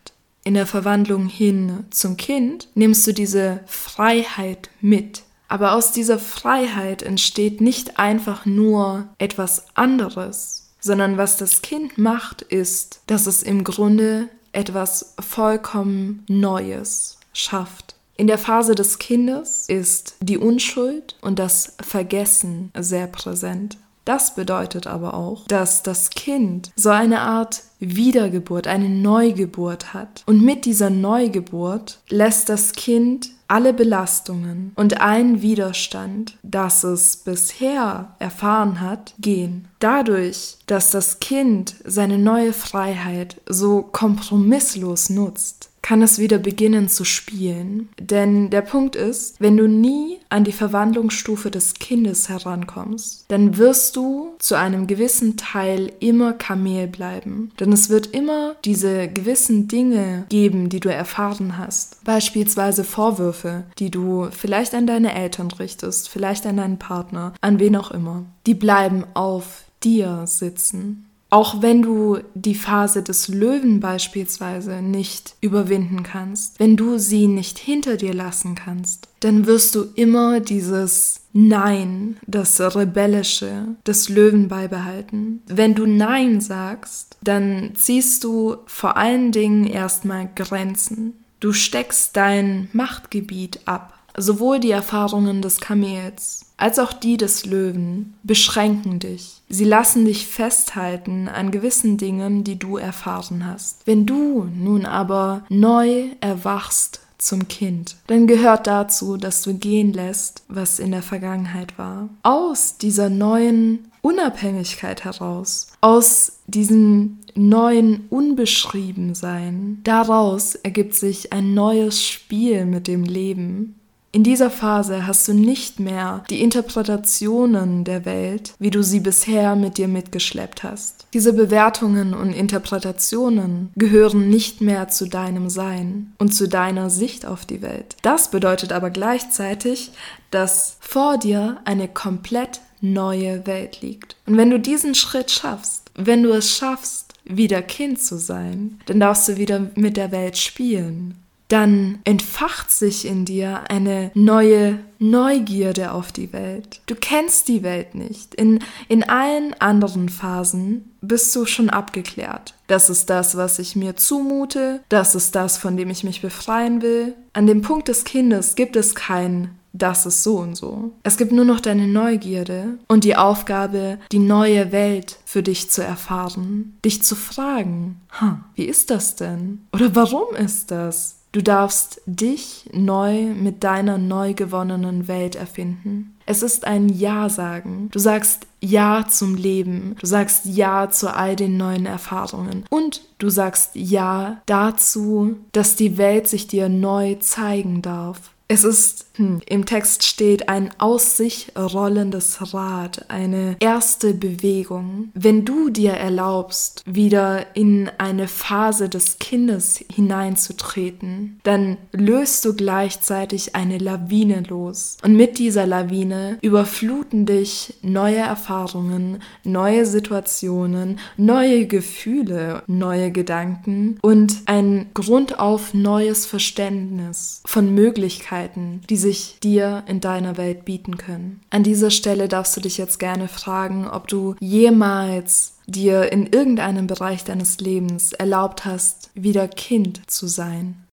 In 0.43 0.53
der 0.53 0.65
Verwandlung 0.65 1.27
hin 1.27 1.85
zum 1.89 2.15
Kind 2.15 2.69
nimmst 2.75 3.05
du 3.05 3.13
diese 3.13 3.61
Freiheit 3.65 4.69
mit. 4.79 5.23
Aber 5.49 5.73
aus 5.73 5.91
dieser 5.91 6.19
Freiheit 6.19 7.01
entsteht 7.01 7.61
nicht 7.61 7.99
einfach 7.99 8.45
nur 8.45 9.07
etwas 9.17 9.65
anderes, 9.75 10.73
sondern 10.79 11.17
was 11.17 11.37
das 11.37 11.61
Kind 11.61 11.97
macht, 11.97 12.41
ist, 12.41 13.01
dass 13.07 13.27
es 13.27 13.43
im 13.43 13.63
Grunde 13.63 14.29
etwas 14.51 15.15
vollkommen 15.19 16.23
Neues 16.27 17.17
schafft. 17.33 17.87
In 18.17 18.25
der 18.25 18.39
Phase 18.39 18.73
des 18.73 18.97
Kindes 18.97 19.69
ist 19.69 20.15
die 20.21 20.39
Unschuld 20.39 21.15
und 21.21 21.38
das 21.38 21.75
Vergessen 21.80 22.71
sehr 22.77 23.06
präsent. 23.06 23.77
Das 24.06 24.34
bedeutet 24.34 24.88
aber 24.88 25.13
auch, 25.13 25.45
dass 25.47 25.84
das 25.84 26.10
Kind 26.10 26.71
so 26.75 26.89
eine 26.89 27.19
Art 27.21 27.62
Wiedergeburt, 27.80 28.65
eine 28.65 28.89
Neugeburt 28.89 29.93
hat. 29.93 30.23
Und 30.25 30.41
mit 30.41 30.65
dieser 30.65 30.89
Neugeburt 30.89 31.99
lässt 32.10 32.49
das 32.49 32.71
Kind 32.71 33.30
alle 33.47 33.73
Belastungen 33.73 34.71
und 34.75 35.01
allen 35.01 35.41
Widerstand, 35.41 36.38
das 36.43 36.83
es 36.83 37.17
bisher 37.17 38.15
erfahren 38.19 38.81
hat, 38.81 39.13
gehen. 39.19 39.67
Dadurch, 39.79 40.57
dass 40.65 40.91
das 40.91 41.19
Kind 41.19 41.75
seine 41.86 42.17
neue 42.17 42.53
Freiheit 42.53 43.41
so 43.47 43.81
kompromisslos 43.83 45.10
nutzt, 45.10 45.69
kann 45.88 46.01
es 46.01 46.19
wieder 46.19 46.38
beginnen 46.38 46.89
zu 46.89 47.05
spielen. 47.05 47.88
Denn 47.97 48.49
der 48.49 48.62
Punkt 48.62 48.97
ist, 48.97 49.39
wenn 49.39 49.55
du 49.55 49.69
nie 49.69 50.19
an 50.27 50.43
die 50.43 50.51
Verwandlungsstufe 50.51 51.49
des 51.49 51.75
Kindes 51.75 52.27
herankommst, 52.27 53.23
dann 53.29 53.57
wirst 53.57 53.95
du 53.95 54.36
zu 54.39 54.55
einem 54.55 54.88
gewissen 54.88 55.38
Teil 55.38 55.93
immer 56.01 56.33
Kamel 56.33 56.88
bleiben. 56.88 57.53
Denn 57.57 57.71
es 57.71 57.89
wird 57.89 58.07
immer 58.07 58.57
diese 58.65 59.07
gewissen 59.07 59.69
Dinge 59.69 60.25
geben, 60.27 60.67
die 60.67 60.81
du 60.81 60.93
erfahren 60.93 61.57
hast. 61.57 62.03
Beispielsweise 62.03 62.83
Vorwürfe, 62.83 63.37
die 63.80 63.91
du 63.91 64.28
vielleicht 64.32 64.73
an 64.73 64.88
deine 64.88 65.13
Eltern 65.13 65.52
richtest, 65.52 66.10
vielleicht 66.10 66.45
an 66.45 66.58
deinen 66.58 66.80
Partner, 66.80 67.34
an 67.41 67.60
wen 67.60 67.76
auch 67.76 67.91
immer. 67.91 68.26
Die 68.45 68.56
bleiben 68.56 69.06
auf 69.13 69.63
dir 69.84 70.23
sitzen. 70.26 71.08
Auch 71.30 71.62
wenn 71.62 71.82
du 71.82 72.19
die 72.36 72.56
Phase 72.56 73.04
des 73.04 73.28
Löwen 73.28 73.82
beispielsweise 73.82 74.82
nicht 74.82 75.36
überwinden 75.41 76.04
kannst, 76.04 76.58
wenn 76.60 76.78
du 76.78 76.97
sie 76.97 77.28
nicht 77.28 77.58
hinter 77.58 77.97
dir 77.97 78.13
lassen 78.13 78.56
kannst, 78.56 79.10
dann 79.19 79.45
wirst 79.45 79.76
du 79.76 79.86
immer 79.95 80.39
dieses 80.39 81.21
Nein, 81.34 82.17
das 82.26 82.62
Rebellische 82.62 83.76
des 83.86 84.08
Löwen 84.10 84.47
beibehalten. 84.47 85.41
Wenn 85.47 85.76
du 85.76 85.86
Nein 85.86 86.39
sagst, 86.39 87.17
dann 87.21 87.73
ziehst 87.76 88.23
du 88.23 88.56
vor 88.65 88.95
allen 88.95 89.32
Dingen 89.32 89.67
erstmal 89.67 90.30
Grenzen. 90.34 91.13
Du 91.39 91.54
steckst 91.54 92.17
dein 92.17 92.69
Machtgebiet 92.73 93.62
ab. 93.65 93.93
Sowohl 94.15 94.60
die 94.60 94.71
Erfahrungen 94.71 95.43
des 95.43 95.60
Kamels 95.60 96.47
als 96.58 96.80
auch 96.80 96.91
die 96.91 97.17
des 97.17 97.45
Löwen 97.45 98.15
beschränken 98.23 98.97
dich. 98.97 99.41
Sie 99.47 99.63
lassen 99.63 100.06
dich 100.06 100.26
festhalten 100.26 101.28
an 101.28 101.52
gewissen 101.52 101.97
Dingen, 101.97 102.43
die 102.43 102.58
du 102.58 102.78
erfahren 102.78 103.45
hast. 103.45 103.86
Wenn 103.86 104.08
du 104.08 104.50
nun 104.56 104.86
aber 104.86 105.45
neu 105.50 106.06
erwachst 106.19 107.02
zum 107.19 107.47
Kind, 107.47 107.95
dann 108.08 108.26
gehört 108.26 108.65
dazu, 108.65 109.17
dass 109.17 109.43
du 109.43 109.54
gehen 109.54 109.93
lässt, 109.93 110.43
was 110.47 110.80
in 110.80 110.91
der 110.91 111.04
Vergangenheit 111.04 111.78
war. 111.78 112.10
Aus 112.23 112.78
dieser 112.78 113.10
neuen 113.10 113.91
Unabhängigkeit 114.07 115.03
heraus, 115.03 115.67
aus 115.81 116.39
diesem 116.47 117.17
neuen 117.35 118.07
Unbeschriebensein, 118.09 119.81
daraus 119.83 120.55
ergibt 120.55 120.95
sich 120.95 121.33
ein 121.33 121.53
neues 121.53 122.01
Spiel 122.01 122.65
mit 122.65 122.87
dem 122.87 123.03
Leben, 123.03 123.77
in 124.13 124.23
dieser 124.23 124.49
Phase 124.49 125.05
hast 125.05 125.27
du 125.27 125.33
nicht 125.33 125.79
mehr 125.79 126.23
die 126.29 126.41
Interpretationen 126.41 127.83
der 127.83 128.05
Welt, 128.05 128.55
wie 128.57 128.71
du 128.71 128.81
sie 128.81 129.01
bisher 129.01 129.55
mit 129.55 129.77
dir 129.77 129.87
mitgeschleppt 129.87 130.63
hast. 130.63 131.05
Diese 131.13 131.33
Bewertungen 131.33 132.13
und 132.13 132.33
Interpretationen 132.33 133.69
gehören 133.75 134.29
nicht 134.29 134.61
mehr 134.61 134.87
zu 134.87 135.07
deinem 135.07 135.49
Sein 135.49 136.13
und 136.17 136.33
zu 136.33 136.47
deiner 136.47 136.89
Sicht 136.89 137.25
auf 137.25 137.45
die 137.45 137.61
Welt. 137.61 137.97
Das 138.01 138.31
bedeutet 138.31 138.71
aber 138.71 138.89
gleichzeitig, 138.89 139.91
dass 140.31 140.77
vor 140.79 141.17
dir 141.17 141.57
eine 141.65 141.87
komplett 141.87 142.61
neue 142.81 143.45
Welt 143.47 143.81
liegt. 143.81 144.15
Und 144.25 144.37
wenn 144.37 144.49
du 144.49 144.59
diesen 144.59 144.95
Schritt 144.95 145.31
schaffst, 145.31 145.91
wenn 145.95 146.23
du 146.23 146.31
es 146.31 146.55
schaffst, 146.55 147.13
wieder 147.23 147.61
Kind 147.61 148.01
zu 148.01 148.17
sein, 148.17 148.79
dann 148.85 148.99
darfst 148.99 149.27
du 149.27 149.37
wieder 149.37 149.67
mit 149.75 149.97
der 149.97 150.11
Welt 150.11 150.37
spielen 150.37 151.15
dann 151.47 151.99
entfacht 152.03 152.71
sich 152.71 153.05
in 153.05 153.23
dir 153.23 153.69
eine 153.69 154.11
neue 154.13 154.79
Neugierde 154.99 155.91
auf 155.91 156.11
die 156.11 156.33
Welt. 156.33 156.81
Du 156.87 156.95
kennst 156.95 157.47
die 157.47 157.63
Welt 157.63 157.95
nicht. 157.95 158.35
In, 158.35 158.59
in 158.89 159.07
allen 159.07 159.53
anderen 159.59 160.09
Phasen 160.09 160.91
bist 161.01 161.33
du 161.35 161.45
schon 161.45 161.69
abgeklärt. 161.69 162.55
Das 162.65 162.89
ist 162.89 163.09
das, 163.09 163.37
was 163.37 163.59
ich 163.59 163.75
mir 163.75 163.95
zumute, 163.95 164.81
das 164.89 165.15
ist 165.15 165.35
das, 165.35 165.57
von 165.57 165.77
dem 165.77 165.89
ich 165.89 166.03
mich 166.03 166.21
befreien 166.21 166.81
will. 166.81 167.13
An 167.33 167.47
dem 167.47 167.61
Punkt 167.61 167.87
des 167.87 168.03
Kindes 168.03 168.55
gibt 168.55 168.75
es 168.75 168.95
kein 168.95 169.51
das 169.73 170.06
ist 170.06 170.23
so 170.23 170.38
und 170.38 170.56
so. 170.56 170.91
Es 171.03 171.17
gibt 171.17 171.32
nur 171.32 171.45
noch 171.45 171.60
deine 171.60 171.88
Neugierde 171.88 172.77
und 172.88 173.03
die 173.03 173.15
Aufgabe, 173.15 173.99
die 174.12 174.19
neue 174.19 174.71
Welt 174.71 175.17
für 175.25 175.43
dich 175.43 175.69
zu 175.69 175.84
erfahren, 175.84 176.77
dich 176.84 177.03
zu 177.03 177.15
fragen, 177.15 178.01
huh, 178.19 178.38
wie 178.56 178.65
ist 178.65 178.89
das 178.89 179.15
denn? 179.15 179.65
Oder 179.73 179.95
warum 179.95 180.36
ist 180.36 180.71
das? 180.71 181.17
Du 181.34 181.43
darfst 181.43 182.01
dich 182.06 182.69
neu 182.73 183.25
mit 183.25 183.63
deiner 183.63 183.97
neu 183.97 184.34
gewonnenen 184.34 185.08
Welt 185.08 185.36
erfinden. 185.36 186.15
Es 186.25 186.41
ist 186.41 186.65
ein 186.65 186.89
Ja 186.89 187.30
sagen. 187.30 187.89
Du 187.91 187.99
sagst 187.99 188.47
Ja 188.60 189.06
zum 189.08 189.36
Leben. 189.36 189.95
Du 189.99 190.08
sagst 190.08 190.45
Ja 190.45 190.89
zu 190.89 191.13
all 191.13 191.36
den 191.36 191.58
neuen 191.58 191.86
Erfahrungen. 191.86 192.65
Und 192.69 193.01
du 193.17 193.30
sagst 193.30 193.71
Ja 193.75 194.41
dazu, 194.45 195.38
dass 195.51 195.75
die 195.75 195.97
Welt 195.97 196.27
sich 196.27 196.47
dir 196.47 196.69
neu 196.69 197.15
zeigen 197.15 197.82
darf. 197.82 198.32
Es 198.49 198.63
ist, 198.63 199.06
hm, 199.17 199.41
im 199.47 199.65
Text 199.65 200.03
steht 200.03 200.49
ein 200.49 200.71
aus 200.77 201.17
sich 201.17 201.51
rollendes 201.58 202.53
Rad, 202.53 203.06
eine 203.10 203.56
erste 203.60 204.13
Bewegung. 204.13 205.10
Wenn 205.13 205.45
du 205.45 205.69
dir 205.69 205.93
erlaubst, 205.93 206.84
wieder 206.86 207.56
in 207.56 207.89
eine 207.97 208.27
Phase 208.27 208.89
des 208.89 209.19
Kindes 209.19 209.84
hineinzutreten, 209.93 211.39
dann 211.43 211.77
löst 211.91 212.45
du 212.45 212.53
gleichzeitig 212.53 213.56
eine 213.56 213.77
Lawine 213.77 214.43
los. 214.47 214.97
Und 215.03 215.15
mit 215.15 215.39
dieser 215.39 215.65
Lawine 215.65 216.38
überfluten 216.41 217.25
dich 217.25 217.73
neue 217.82 218.17
Erfahrungen, 218.17 219.21
neue 219.43 219.86
Situationen, 219.86 220.99
neue 221.17 221.65
Gefühle, 221.67 222.63
neue 222.67 223.12
Gedanken 223.12 223.97
und 224.01 224.41
ein 224.45 224.88
grundauf 224.93 225.73
neues 225.73 226.25
Verständnis 226.25 227.41
von 227.45 227.73
Möglichkeiten 227.73 227.97
Möglichkeiten, 228.27 228.82
die 228.89 228.97
sich 229.07 229.39
dir 229.39 229.85
in 229.87 230.01
deiner 230.01 230.35
Welt 230.35 230.65
bieten 230.65 230.97
können. 230.97 231.41
An 231.49 231.63
dieser 231.63 231.91
Stelle 231.91 232.27
darfst 232.27 232.57
du 232.57 232.61
dich 232.61 232.77
jetzt 232.77 232.99
gerne 232.99 233.29
fragen, 233.29 233.87
ob 233.87 234.09
du 234.09 234.35
jemals 234.41 235.57
dir 235.65 236.11
in 236.11 236.27
irgendeinem 236.27 236.87
Bereich 236.87 237.23
deines 237.23 237.59
Lebens 237.59 238.11
erlaubt 238.11 238.65
hast, 238.65 239.11
wieder 239.13 239.47
Kind 239.47 240.09
zu 240.11 240.27
sein. 240.27 240.87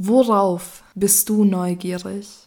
Worauf 0.00 0.82
bist 0.96 1.28
du 1.28 1.44
neugierig? 1.44 2.46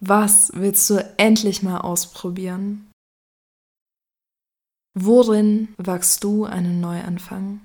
Was 0.00 0.50
willst 0.54 0.88
du 0.88 1.04
endlich 1.18 1.62
mal 1.62 1.80
ausprobieren? 1.82 2.90
Worin 4.94 5.74
wagst 5.76 6.24
du 6.24 6.44
einen 6.44 6.80
Neuanfang? 6.80 7.60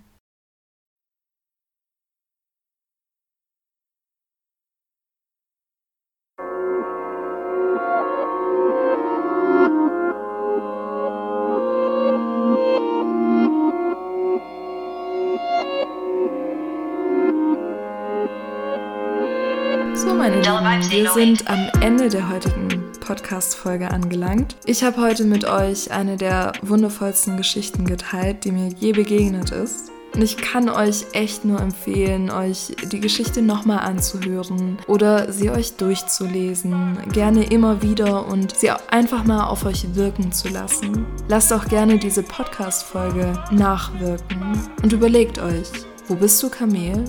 Meine 20.24 20.38
Lieben, 20.38 20.90
wir 20.90 21.12
sind 21.12 21.50
am 21.50 21.68
Ende 21.82 22.08
der 22.08 22.30
heutigen 22.30 22.82
Podcast-Folge 23.02 23.92
angelangt. 23.92 24.56
Ich 24.66 24.82
habe 24.82 25.02
heute 25.02 25.26
mit 25.26 25.44
euch 25.44 25.92
eine 25.92 26.16
der 26.16 26.54
wundervollsten 26.62 27.36
Geschichten 27.36 27.84
geteilt, 27.84 28.46
die 28.46 28.54
mir 28.54 28.70
je 28.70 28.94
begegnet 28.94 29.52
ist. 29.52 29.92
Und 30.16 30.22
ich 30.22 30.38
kann 30.38 30.70
euch 30.70 31.08
echt 31.12 31.44
nur 31.44 31.60
empfehlen, 31.60 32.32
euch 32.32 32.74
die 32.90 33.02
Geschichte 33.02 33.42
nochmal 33.42 33.80
anzuhören 33.80 34.78
oder 34.88 35.30
sie 35.30 35.50
euch 35.50 35.76
durchzulesen. 35.76 37.00
Gerne 37.12 37.44
immer 37.44 37.82
wieder 37.82 38.26
und 38.26 38.56
sie 38.56 38.72
einfach 38.72 39.26
mal 39.26 39.48
auf 39.48 39.66
euch 39.66 39.94
wirken 39.94 40.32
zu 40.32 40.48
lassen. 40.48 41.06
Lasst 41.28 41.52
auch 41.52 41.66
gerne 41.66 41.98
diese 41.98 42.24
Podcast-Folge 42.24 43.34
nachwirken 43.52 44.70
und 44.82 44.94
überlegt 44.94 45.38
euch, 45.40 45.68
wo 46.08 46.16
bist 46.16 46.42
du 46.42 46.50
Kamel? 46.50 47.04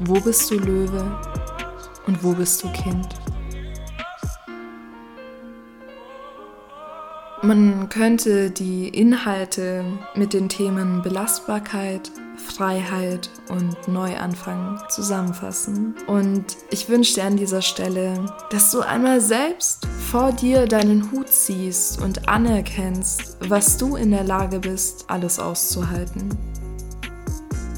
Wo 0.00 0.14
bist 0.14 0.50
du 0.50 0.54
Löwe? 0.54 1.04
Und 2.06 2.22
wo 2.22 2.32
bist 2.32 2.62
du 2.62 2.68
Kind? 2.72 3.08
Man 7.42 7.90
könnte 7.90 8.50
die 8.50 8.88
Inhalte 8.88 9.84
mit 10.14 10.32
den 10.32 10.48
Themen 10.48 11.02
Belastbarkeit, 11.02 12.10
Freiheit 12.36 13.28
und 13.50 13.86
Neuanfang 13.86 14.80
zusammenfassen. 14.88 15.94
Und 16.06 16.44
ich 16.70 16.88
wünsche 16.88 17.14
dir 17.14 17.24
an 17.24 17.36
dieser 17.36 17.60
Stelle, 17.60 18.24
dass 18.48 18.70
du 18.70 18.80
einmal 18.80 19.20
selbst 19.20 19.86
vor 20.10 20.32
dir 20.32 20.66
deinen 20.66 21.12
Hut 21.12 21.28
ziehst 21.28 22.00
und 22.00 22.30
anerkennst, 22.30 23.36
was 23.46 23.76
du 23.76 23.96
in 23.96 24.10
der 24.10 24.24
Lage 24.24 24.58
bist, 24.58 25.04
alles 25.08 25.38
auszuhalten. 25.38 26.30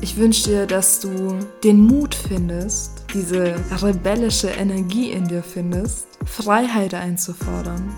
Ich 0.00 0.16
wünsche 0.16 0.44
dir, 0.44 0.66
dass 0.66 1.00
du 1.00 1.40
den 1.64 1.80
Mut 1.80 2.14
findest, 2.14 2.95
diese 3.14 3.54
rebellische 3.82 4.48
Energie 4.48 5.12
in 5.12 5.26
dir 5.28 5.42
findest, 5.42 6.06
Freiheit 6.24 6.94
einzufordern. 6.94 7.94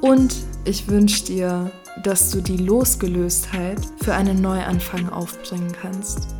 Und 0.00 0.36
ich 0.64 0.88
wünsche 0.88 1.24
dir, 1.24 1.70
dass 2.02 2.30
du 2.30 2.40
die 2.40 2.58
Losgelöstheit 2.58 3.80
für 4.02 4.14
einen 4.14 4.40
Neuanfang 4.40 5.08
aufbringen 5.08 5.72
kannst. 5.80 6.37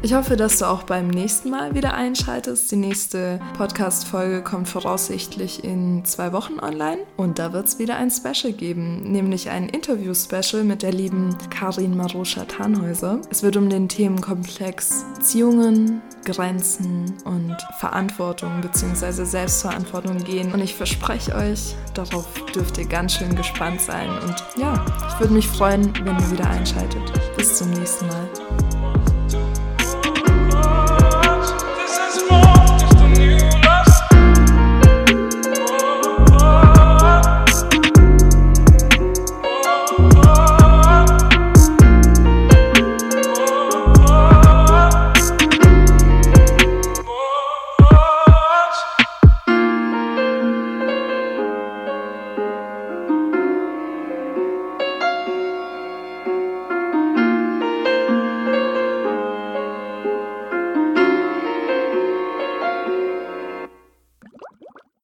Ich 0.00 0.14
hoffe, 0.14 0.36
dass 0.36 0.58
du 0.58 0.66
auch 0.66 0.84
beim 0.84 1.08
nächsten 1.08 1.50
Mal 1.50 1.74
wieder 1.74 1.92
einschaltest. 1.94 2.70
Die 2.70 2.76
nächste 2.76 3.40
Podcast-Folge 3.56 4.42
kommt 4.42 4.68
voraussichtlich 4.68 5.64
in 5.64 6.04
zwei 6.04 6.32
Wochen 6.32 6.60
online 6.60 6.98
und 7.16 7.40
da 7.40 7.52
wird 7.52 7.66
es 7.66 7.80
wieder 7.80 7.96
ein 7.96 8.12
Special 8.12 8.52
geben, 8.52 9.10
nämlich 9.10 9.50
ein 9.50 9.68
Interview-Special 9.68 10.62
mit 10.62 10.82
der 10.82 10.92
lieben 10.92 11.36
Karin 11.50 11.96
Maroscha 11.96 12.44
Tannhäuser. 12.44 13.20
Es 13.28 13.42
wird 13.42 13.56
um 13.56 13.68
den 13.68 13.88
Themenkomplex 13.88 15.04
Beziehungen, 15.16 16.00
Grenzen 16.24 17.16
und 17.24 17.56
Verantwortung 17.80 18.60
bzw. 18.60 19.24
Selbstverantwortung 19.24 20.18
gehen. 20.22 20.52
Und 20.52 20.60
ich 20.60 20.74
verspreche 20.76 21.34
euch, 21.34 21.74
darauf 21.94 22.26
dürft 22.54 22.78
ihr 22.78 22.86
ganz 22.86 23.14
schön 23.14 23.34
gespannt 23.34 23.80
sein. 23.80 24.10
Und 24.22 24.36
ja, 24.56 24.84
ich 25.08 25.18
würde 25.18 25.34
mich 25.34 25.48
freuen, 25.48 25.92
wenn 26.04 26.16
ihr 26.18 26.30
wieder 26.30 26.48
einschaltet. 26.48 27.02
Bis 27.36 27.56
zum 27.56 27.70
nächsten 27.70 28.06
Mal. 28.06 28.28